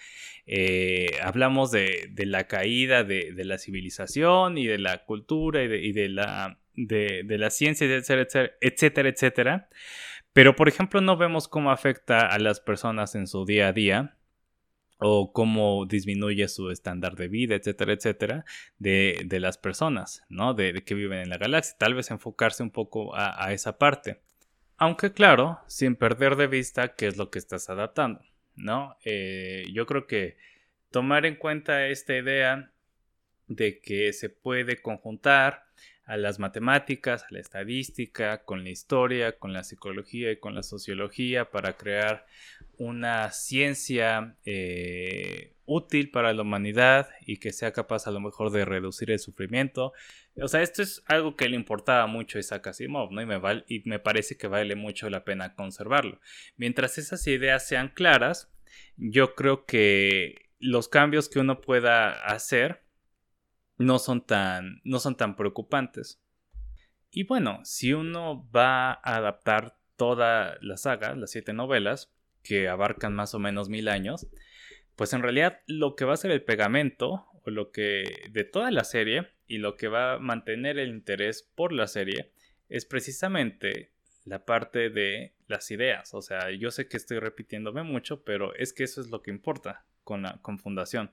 eh, 0.46 1.18
hablamos 1.22 1.70
de, 1.70 2.10
la 2.16 2.46
caída 2.46 3.04
de, 3.04 3.32
la 3.44 3.58
civilización 3.58 4.58
y 4.58 4.66
de 4.66 4.78
la 4.78 5.04
cultura 5.04 5.62
y 5.62 5.92
de, 5.92 6.08
la, 6.08 6.58
de, 6.74 7.24
la 7.26 7.50
ciencia, 7.50 7.86
etcétera, 7.86 8.52
etcétera, 8.60 9.08
etcétera 9.08 9.68
pero, 10.32 10.54
por 10.54 10.68
ejemplo, 10.68 11.00
no 11.00 11.16
vemos 11.16 11.48
cómo 11.48 11.70
afecta 11.70 12.20
a 12.26 12.38
las 12.38 12.60
personas 12.60 13.14
en 13.14 13.26
su 13.26 13.44
día 13.44 13.68
a 13.68 13.72
día 13.72 14.16
o 15.00 15.32
cómo 15.32 15.86
disminuye 15.86 16.46
su 16.48 16.70
estándar 16.70 17.16
de 17.16 17.28
vida, 17.28 17.54
etcétera, 17.54 17.92
etcétera, 17.94 18.44
de, 18.78 19.26
las 19.40 19.58
personas, 19.58 20.22
¿no? 20.28 20.54
De, 20.54 20.84
que 20.84 20.94
viven 20.94 21.20
en 21.20 21.30
la 21.30 21.38
galaxia. 21.38 21.76
Tal 21.78 21.94
vez 21.94 22.10
enfocarse 22.10 22.62
un 22.62 22.70
poco 22.70 23.14
a, 23.14 23.52
esa 23.52 23.78
parte. 23.78 24.20
Aunque 24.76 25.12
claro, 25.12 25.60
sin 25.66 25.96
perder 25.96 26.36
de 26.36 26.46
vista 26.46 26.94
qué 26.94 27.06
es 27.06 27.16
lo 27.16 27.30
que 27.30 27.38
estás 27.38 27.70
adaptando, 27.70 28.20
¿no? 28.56 28.96
Eh, 29.04 29.64
yo 29.72 29.86
creo 29.86 30.06
que 30.06 30.36
tomar 30.90 31.26
en 31.26 31.36
cuenta 31.36 31.86
esta 31.86 32.16
idea 32.16 32.72
de 33.46 33.80
que 33.80 34.12
se 34.12 34.28
puede 34.28 34.80
conjuntar 34.80 35.64
a 36.04 36.16
las 36.16 36.38
matemáticas, 36.38 37.22
a 37.22 37.26
la 37.30 37.40
estadística, 37.40 38.44
con 38.44 38.64
la 38.64 38.70
historia, 38.70 39.38
con 39.38 39.52
la 39.52 39.62
psicología 39.62 40.32
y 40.32 40.38
con 40.38 40.54
la 40.54 40.64
sociología 40.64 41.50
para 41.50 41.76
crear 41.76 42.26
una 42.80 43.30
ciencia 43.30 44.38
eh, 44.46 45.54
útil 45.66 46.10
para 46.10 46.32
la 46.32 46.40
humanidad 46.40 47.10
y 47.20 47.36
que 47.36 47.52
sea 47.52 47.74
capaz 47.74 48.06
a 48.06 48.10
lo 48.10 48.20
mejor 48.20 48.50
de 48.50 48.64
reducir 48.64 49.10
el 49.10 49.18
sufrimiento. 49.18 49.92
O 50.40 50.48
sea, 50.48 50.62
esto 50.62 50.80
es 50.82 51.02
algo 51.04 51.36
que 51.36 51.50
le 51.50 51.56
importaba 51.56 52.06
mucho 52.06 52.38
a 52.38 52.40
Isaac 52.40 52.68
Asimov, 52.68 53.12
¿no? 53.12 53.20
Y 53.20 53.26
me, 53.26 53.38
y 53.68 53.82
me 53.84 53.98
parece 53.98 54.38
que 54.38 54.46
vale 54.46 54.76
mucho 54.76 55.10
la 55.10 55.24
pena 55.24 55.54
conservarlo. 55.54 56.20
Mientras 56.56 56.96
esas 56.96 57.26
ideas 57.26 57.68
sean 57.68 57.88
claras, 57.88 58.50
yo 58.96 59.34
creo 59.34 59.66
que 59.66 60.48
los 60.58 60.88
cambios 60.88 61.28
que 61.28 61.38
uno 61.38 61.60
pueda 61.60 62.12
hacer 62.12 62.82
no 63.76 63.98
son 63.98 64.24
tan, 64.24 64.80
no 64.84 65.00
son 65.00 65.18
tan 65.18 65.36
preocupantes. 65.36 66.22
Y 67.10 67.24
bueno, 67.24 67.60
si 67.62 67.92
uno 67.92 68.48
va 68.50 68.92
a 68.92 69.16
adaptar 69.16 69.76
toda 69.96 70.56
la 70.62 70.78
saga, 70.78 71.14
las 71.14 71.30
siete 71.30 71.52
novelas, 71.52 72.10
que 72.42 72.68
abarcan 72.68 73.14
más 73.14 73.34
o 73.34 73.38
menos 73.38 73.68
mil 73.68 73.88
años, 73.88 74.26
pues 74.96 75.12
en 75.12 75.22
realidad 75.22 75.60
lo 75.66 75.96
que 75.96 76.04
va 76.04 76.14
a 76.14 76.18
ser 76.18 76.30
el 76.30 76.42
pegamento, 76.42 77.26
o 77.44 77.50
lo 77.50 77.70
que 77.70 78.28
de 78.30 78.44
toda 78.44 78.70
la 78.70 78.84
serie, 78.84 79.28
y 79.46 79.58
lo 79.58 79.76
que 79.76 79.88
va 79.88 80.14
a 80.14 80.18
mantener 80.18 80.78
el 80.78 80.90
interés 80.90 81.42
por 81.54 81.72
la 81.72 81.86
serie, 81.86 82.32
es 82.68 82.84
precisamente 82.84 83.90
la 84.24 84.44
parte 84.44 84.90
de 84.90 85.34
las 85.48 85.70
ideas. 85.70 86.14
O 86.14 86.22
sea, 86.22 86.50
yo 86.50 86.70
sé 86.70 86.88
que 86.88 86.96
estoy 86.96 87.18
repitiéndome 87.18 87.82
mucho, 87.82 88.22
pero 88.22 88.54
es 88.54 88.72
que 88.72 88.84
eso 88.84 89.00
es 89.00 89.08
lo 89.08 89.22
que 89.22 89.30
importa 89.30 89.84
con, 90.04 90.22
la, 90.22 90.38
con 90.42 90.58
Fundación. 90.58 91.10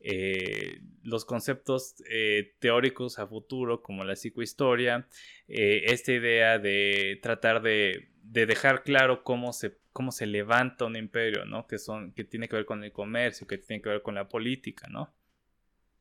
Eh, 0.00 0.80
los 1.02 1.24
conceptos 1.24 1.96
eh, 2.08 2.54
teóricos 2.60 3.18
a 3.18 3.26
futuro 3.26 3.82
como 3.82 4.04
la 4.04 4.16
psicohistoria, 4.16 5.08
eh, 5.48 5.82
esta 5.86 6.12
idea 6.12 6.58
de 6.58 7.18
tratar 7.22 7.62
de, 7.62 8.08
dejar 8.22 8.84
claro 8.84 9.24
cómo 9.24 9.52
se, 9.52 9.76
cómo 9.96 10.12
se 10.12 10.26
levanta 10.26 10.84
un 10.84 10.94
imperio, 10.94 11.46
¿no? 11.46 11.66
Que, 11.66 11.78
son, 11.78 12.12
que 12.12 12.22
tiene 12.22 12.50
que 12.50 12.56
ver 12.56 12.66
con 12.66 12.84
el 12.84 12.92
comercio, 12.92 13.46
que 13.46 13.56
tiene 13.56 13.80
que 13.80 13.88
ver 13.88 14.02
con 14.02 14.14
la 14.14 14.28
política, 14.28 14.88
¿no? 14.90 15.14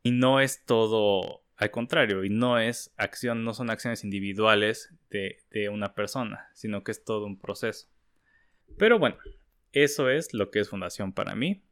Y 0.03 0.12
no 0.12 0.41
es 0.41 0.65
todo 0.65 1.45
al 1.55 1.71
contrario, 1.71 2.25
y 2.25 2.29
no 2.29 2.60
es 2.60 2.93
acción, 2.97 3.45
no 3.45 3.53
son 3.53 3.69
acciones 3.69 4.03
individuales 4.03 4.93
de, 5.10 5.69
una 5.69 5.95
persona, 5.95 6.49
sino 6.53 6.84
que 6.84 6.91
es 6.91 7.05
todo 7.05 7.25
un 7.25 7.39
proceso. 7.39 7.88
Pero 8.77 8.99
bueno, 8.99 9.15
eso 9.71 10.10
es 10.10 10.34
lo 10.34 10.51
que 10.51 10.60
es 10.60 10.67
Fundación 10.67 11.13
para 11.13 11.34
mí 11.34 11.63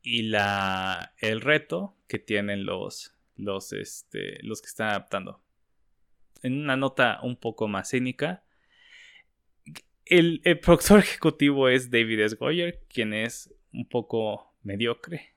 y 0.00 0.22
la, 0.22 1.12
el 1.18 1.42
reto 1.42 1.94
que 2.08 2.18
tienen 2.18 2.64
los, 2.64 3.14
los, 3.36 3.74
este, 3.74 4.42
los 4.42 4.62
que 4.62 4.68
están 4.68 4.88
adaptando. 4.88 5.42
En 6.42 6.58
una 6.58 6.78
nota 6.78 7.20
un 7.22 7.36
poco 7.36 7.68
más 7.68 7.90
cínica, 7.90 8.44
el, 10.10 10.40
productor 10.60 10.98
ejecutivo 10.98 11.68
es 11.68 11.90
David 11.90 12.20
S. 12.20 12.36
Goyer, 12.36 12.80
quien 12.88 13.14
es 13.14 13.52
un 13.72 13.88
poco 13.88 14.52
mediocre. 14.62 15.34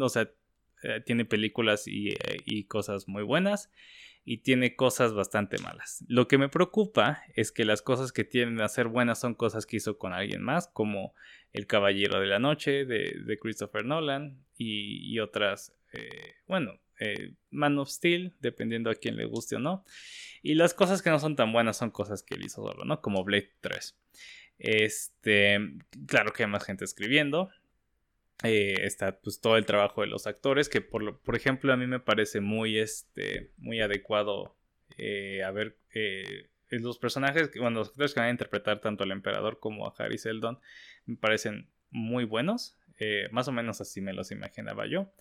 O 0.00 0.08
sea, 0.08 0.30
eh, 0.82 1.00
tiene 1.04 1.24
películas 1.24 1.86
y, 1.86 2.10
eh, 2.10 2.42
y 2.44 2.64
cosas 2.64 3.08
muy 3.08 3.22
buenas 3.22 3.70
y 4.26 4.38
tiene 4.38 4.74
cosas 4.74 5.14
bastante 5.14 5.58
malas. 5.58 6.04
Lo 6.08 6.26
que 6.26 6.36
me 6.36 6.48
preocupa 6.48 7.22
es 7.34 7.52
que 7.52 7.64
las 7.64 7.80
cosas 7.80 8.10
que 8.10 8.24
tienen 8.24 8.60
a 8.60 8.68
ser 8.68 8.88
buenas 8.88 9.20
son 9.20 9.34
cosas 9.34 9.66
que 9.66 9.76
hizo 9.76 9.98
con 9.98 10.12
alguien 10.12 10.42
más, 10.42 10.66
como 10.66 11.14
El 11.52 11.68
Caballero 11.68 12.18
de 12.18 12.26
la 12.26 12.40
Noche 12.40 12.84
de, 12.84 13.38
Christopher 13.40 13.84
Nolan 13.84 14.44
y, 14.58 15.18
otras, 15.20 15.72
eh, 15.92 16.34
bueno, 16.48 16.80
eh, 17.00 17.34
Man 17.50 17.78
of 17.78 17.88
Steel, 17.88 18.34
dependiendo 18.40 18.90
a 18.90 18.94
quién 18.94 19.16
le 19.16 19.24
guste 19.24 19.56
o 19.56 19.58
no. 19.58 19.84
Y 20.42 20.54
las 20.54 20.74
cosas 20.74 21.02
que 21.02 21.10
no 21.10 21.18
son 21.18 21.36
tan 21.36 21.52
buenas 21.52 21.76
son 21.76 21.90
cosas 21.90 22.22
que 22.22 22.34
él 22.34 22.44
hizo 22.44 22.62
solo, 22.62 22.84
¿no? 22.84 23.00
Como 23.00 23.24
Blade 23.24 23.52
3. 23.60 23.96
Este, 24.58 25.58
claro 26.06 26.32
que 26.32 26.44
hay 26.44 26.48
más 26.48 26.64
gente 26.64 26.84
escribiendo, 26.84 27.50
eh, 28.42 28.74
está 28.82 29.18
pues 29.18 29.40
todo 29.40 29.56
el 29.56 29.64
trabajo 29.64 30.02
de 30.02 30.08
los 30.08 30.26
actores 30.26 30.68
que 30.68 30.82
por, 30.82 31.18
por 31.20 31.36
ejemplo 31.36 31.72
a 31.72 31.76
mí 31.78 31.86
me 31.86 32.00
parece 32.00 32.42
muy 32.42 32.78
este 32.78 33.50
muy 33.56 33.80
adecuado 33.80 34.54
eh, 34.98 35.42
a 35.42 35.50
ver 35.52 35.78
eh, 35.94 36.50
los 36.68 36.98
personajes 36.98 37.50
bueno 37.58 37.78
los 37.78 37.88
actores 37.88 38.12
que 38.12 38.20
van 38.20 38.28
a 38.28 38.32
interpretar 38.32 38.82
tanto 38.82 39.04
al 39.04 39.12
emperador 39.12 39.58
como 39.58 39.86
a 39.86 39.94
Harry 39.96 40.18
Seldon 40.18 40.58
me 41.06 41.16
parecen 41.16 41.70
muy 41.90 42.24
buenos 42.24 42.76
más 43.30 43.48
o 43.48 43.52
menos 43.52 43.80
así 43.80 44.00
me 44.00 44.12
los 44.12 44.30
imaginaba 44.30 44.86
yo. 44.86 45.12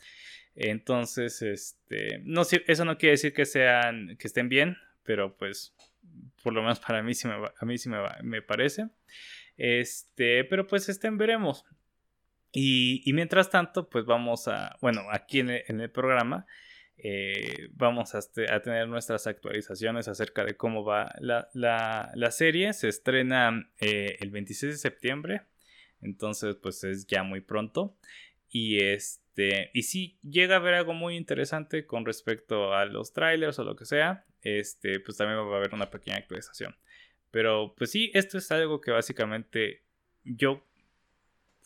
Entonces 0.56 1.42
este 1.42 2.22
no 2.24 2.44
eso 2.44 2.86
no 2.86 2.98
quiere 2.98 3.12
decir 3.12 3.34
que 3.34 3.46
sean 3.46 4.16
que 4.18 4.28
estén 4.28 4.48
bien 4.48 4.78
pero 5.04 5.36
pues 5.38 5.76
por 6.44 6.54
lo 6.54 6.62
menos 6.62 6.80
para 6.80 7.04
mí 7.04 7.14
sí 7.14 7.28
me 7.28 7.34
a 7.36 7.66
mí 7.66 7.78
sí 7.78 7.90
me, 7.90 7.98
me 8.24 8.42
parece. 8.42 8.88
Este 9.58 10.44
pero 10.46 10.68
pues 10.68 10.90
estén 10.90 11.18
veremos. 11.18 11.66
Y, 12.58 13.12
mientras 13.12 13.50
tanto, 13.50 13.90
pues 13.90 14.06
vamos 14.06 14.48
a, 14.48 14.78
bueno, 14.80 15.02
aquí 15.12 15.42
en 15.42 15.50
el, 15.50 15.92
programa 15.92 16.46
eh, 16.98 17.68
vamos 17.74 18.16
este, 18.16 18.50
a, 18.50 18.62
tener 18.62 18.88
nuestras 18.88 19.28
actualizaciones 19.28 20.08
acerca 20.08 20.46
de 20.46 20.56
cómo 20.56 20.86
va 20.86 21.14
la, 21.20 21.50
la, 21.54 22.32
serie. 22.32 22.72
Se 22.72 22.88
estrena 22.88 23.70
eh, 23.82 24.16
el 24.22 24.32
26 24.32 24.72
de 24.72 24.78
septiembre, 24.78 25.42
entonces 26.06 26.56
pues 26.56 26.84
es 26.84 27.06
ya 27.08 27.24
muy 27.24 27.42
pronto. 27.42 27.98
Y 28.50 28.80
este, 28.80 29.72
y 29.74 29.84
si 29.84 30.18
llega 30.22 30.56
a 30.56 30.60
haber 30.60 30.76
algo 30.76 30.94
muy 30.94 31.18
interesante 31.18 31.86
con 31.86 32.06
respecto 32.06 32.74
a 32.74 32.86
los 32.86 33.12
trailers 33.12 33.60
o 33.60 33.64
lo 33.64 33.76
que 33.76 33.86
sea, 33.86 34.26
este, 34.42 35.00
pues 35.00 35.18
también 35.18 35.40
va 35.40 35.54
a 35.54 35.58
haber 35.58 35.74
una 35.74 35.90
pequeña 35.90 36.18
actualización. 36.18 36.76
Pero 37.32 37.76
pues 37.76 37.92
sí, 37.92 38.12
esto 38.14 38.38
es 38.38 38.50
algo 38.52 38.80
que 38.80 38.92
básicamente 38.92 39.84
yo 40.24 40.66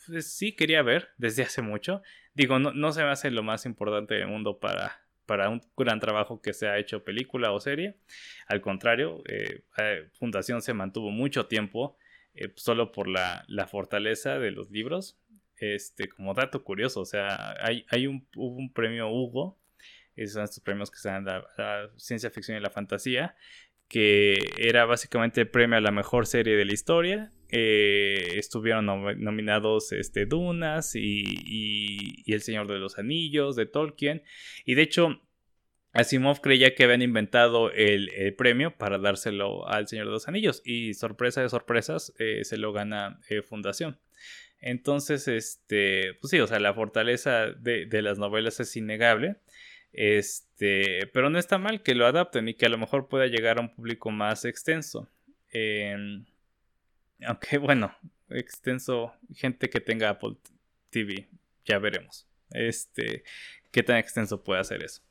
pues, 0.06 0.32
sí 0.32 0.56
quería 0.56 0.82
ver 0.82 1.10
desde 1.16 1.44
hace 1.44 1.62
mucho. 1.62 2.02
Digo, 2.34 2.58
no, 2.58 2.72
no 2.72 2.92
se 2.92 3.02
me 3.02 3.10
hace 3.10 3.30
lo 3.30 3.42
más 3.42 3.66
importante 3.66 4.14
del 4.14 4.26
mundo 4.26 4.58
para, 4.58 5.02
para 5.26 5.48
un 5.48 5.60
gran 5.76 6.00
trabajo 6.00 6.42
que 6.42 6.52
se 6.52 6.66
ha 6.66 6.78
hecho 6.78 7.04
película 7.04 7.52
o 7.52 7.60
serie. 7.60 7.98
Al 8.48 8.60
contrario, 8.60 9.22
eh, 9.28 9.62
eh, 9.78 10.08
Fundación 10.18 10.60
se 10.60 10.74
mantuvo 10.74 11.10
mucho 11.10 11.46
tiempo 11.46 11.96
solo 12.56 12.92
por 12.92 13.08
la, 13.08 13.44
fortaleza 13.70 14.38
de 14.38 14.50
los 14.50 14.70
libros. 14.70 15.18
Este, 15.56 16.08
como 16.08 16.32
dato 16.32 16.64
curioso, 16.64 17.02
o 17.02 17.04
sea, 17.04 17.54
hay, 17.60 17.84
hay 17.90 18.06
un, 18.06 18.26
hubo 18.34 18.56
un 18.56 18.72
premio 18.72 19.10
Hugo, 19.10 19.58
esos 20.16 20.34
son 20.34 20.44
estos 20.44 20.60
premios 20.60 20.90
que 20.90 20.98
se 20.98 21.08
dan 21.08 21.28
a 21.28 21.44
la 21.56 21.90
ciencia 21.96 22.30
ficción 22.30 22.56
y 22.56 22.60
la 22.60 22.70
fantasía, 22.70 23.36
que 23.88 24.38
era 24.56 24.84
básicamente 24.84 25.40
el 25.40 25.48
premio 25.48 25.76
a 25.76 25.80
la 25.80 25.90
mejor 25.90 26.26
serie 26.26 26.56
de 26.56 26.64
la 26.64 26.72
historia. 26.72 27.32
Eh, 27.48 28.34
estuvieron 28.36 28.86
nominados 28.86 29.90
este, 29.92 30.26
Dunas 30.26 30.94
y, 30.94 32.22
El 32.26 32.42
Señor 32.42 32.68
de 32.68 32.78
los 32.78 32.98
Anillos 32.98 33.56
de 33.56 33.66
Tolkien. 33.66 34.22
Y 34.64 34.74
de 34.74 34.82
hecho, 34.82 35.20
Asimov 35.92 36.40
creía 36.40 36.74
que 36.74 36.84
habían 36.84 37.02
inventado 37.02 37.72
el, 37.72 38.34
premio 38.36 38.76
para 38.76 38.98
dárselo 38.98 39.68
al 39.68 39.88
Señor 39.88 40.06
de 40.06 40.12
los 40.12 40.28
Anillos. 40.28 40.62
Y 40.64 40.94
sorpresa 40.94 41.42
de 41.42 41.48
sorpresas, 41.48 42.12
eh, 42.18 42.44
se 42.44 42.56
lo 42.58 42.72
gana 42.72 43.20
eh, 43.28 43.42
Fundación. 43.42 43.98
Entonces, 44.60 45.26
este, 45.26 46.14
pues 46.20 46.30
sí, 46.30 46.40
o 46.40 46.46
sea, 46.46 46.60
la 46.60 46.74
fortaleza 46.74 47.46
de, 47.46 47.88
las 48.02 48.18
novelas 48.18 48.60
es 48.60 48.76
innegable. 48.76 49.36
Este, 49.92 51.08
pero 51.08 51.30
no 51.30 51.38
está 51.38 51.58
mal 51.58 51.82
que 51.82 51.96
lo 51.96 52.06
adapten 52.06 52.48
y 52.48 52.54
que 52.54 52.66
a 52.66 52.68
lo 52.68 52.78
mejor 52.78 53.08
pueda 53.08 53.26
llegar 53.26 53.58
a 53.58 53.62
un 53.62 53.74
público 53.74 54.10
más 54.10 54.44
extenso. 54.44 55.08
Em, 55.50 56.24
aunque 57.26 57.58
bueno, 57.58 57.94
extenso, 58.28 59.12
gente 59.34 59.70
que 59.70 59.80
tenga 59.80 60.10
Apple 60.10 60.36
TV, 60.90 61.28
ya 61.64 61.78
veremos. 61.78 62.28
Este, 62.50 63.24
qué 63.72 63.82
tan 63.82 63.96
extenso 63.96 64.44
puede 64.44 64.60
hacer 64.60 64.82
eso. 64.82 65.02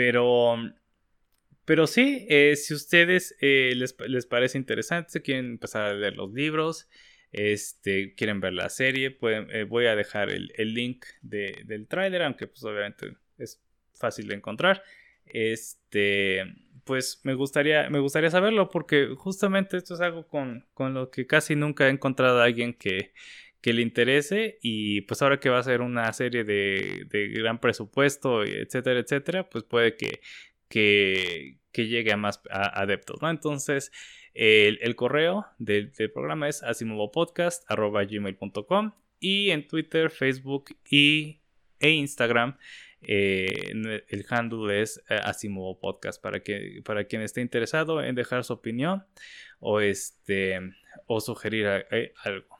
Pero, 0.00 0.56
pero 1.66 1.86
sí, 1.86 2.26
eh, 2.30 2.56
si 2.56 2.72
ustedes 2.72 3.36
eh, 3.42 3.74
les, 3.76 4.24
parece 4.24 4.56
interesante, 4.56 5.20
quieren 5.20 5.44
empezar 5.44 5.82
a 5.82 5.92
leer 5.92 6.16
los 6.16 6.32
libros, 6.32 6.88
este, 7.32 8.14
quieren 8.14 8.40
ver 8.40 8.54
la 8.54 8.70
serie, 8.70 9.10
pueden, 9.10 9.50
eh, 9.50 9.64
voy 9.64 9.84
a 9.84 9.96
dejar 9.96 10.30
el, 10.30 10.48
link 10.72 11.04
del 11.20 11.86
tráiler, 11.86 12.22
aunque 12.22 12.46
pues 12.46 12.64
obviamente 12.64 13.14
es 13.36 13.62
fácil 13.92 14.28
de 14.28 14.36
encontrar. 14.36 14.82
Este, 15.26 16.46
pues 16.84 17.20
me 17.24 17.34
gustaría, 17.34 17.90
me 17.90 17.98
gustaría 17.98 18.30
saberlo 18.30 18.70
porque 18.70 19.08
justamente 19.18 19.76
esto 19.76 19.92
es 19.92 20.00
algo 20.00 20.26
con, 20.26 20.64
lo 20.78 21.10
que 21.10 21.26
casi 21.26 21.56
nunca 21.56 21.88
he 21.88 21.90
encontrado 21.90 22.40
a 22.40 22.44
alguien 22.44 22.72
que, 22.72 23.12
que 23.60 23.72
le 23.72 23.82
interese 23.82 24.58
y 24.62 25.02
pues 25.02 25.22
ahora 25.22 25.38
que 25.40 25.50
va 25.50 25.58
a 25.58 25.62
ser 25.62 25.80
una 25.82 26.12
serie 26.12 26.42
de, 26.44 27.06
gran 27.34 27.60
presupuesto, 27.60 28.42
etcétera, 28.44 29.00
etcétera, 29.00 29.48
pues 29.48 29.64
puede 29.64 29.96
que, 29.96 30.20
que, 30.68 31.58
llegue 31.74 32.12
a 32.12 32.16
más 32.16 32.40
adeptos, 32.50 33.20
¿no? 33.22 33.30
Entonces, 33.30 33.92
el, 34.34 34.96
correo 34.96 35.46
del, 35.58 35.92
programa 36.12 36.48
es 36.48 36.62
asimovopodcast.gmail.com 36.62 38.92
y 39.18 39.50
en 39.50 39.66
Twitter, 39.68 40.10
Facebook 40.10 40.76
y, 40.90 41.40
e 41.78 41.90
Instagram 41.90 42.56
eh, 43.02 43.72
el 44.08 44.26
handle 44.28 44.82
es 44.82 45.02
eh, 45.08 45.18
Asimovo 45.22 45.80
Podcast 45.80 46.22
para, 46.22 46.40
que, 46.40 46.82
para 46.84 47.04
quien 47.04 47.22
esté 47.22 47.40
interesado 47.40 48.02
en 48.02 48.14
dejar 48.14 48.44
su 48.44 48.52
opinión 48.52 49.06
o, 49.58 49.80
este, 49.80 50.60
o 51.06 51.20
sugerir 51.20 51.86
eh, 51.90 52.12
algo. 52.22 52.59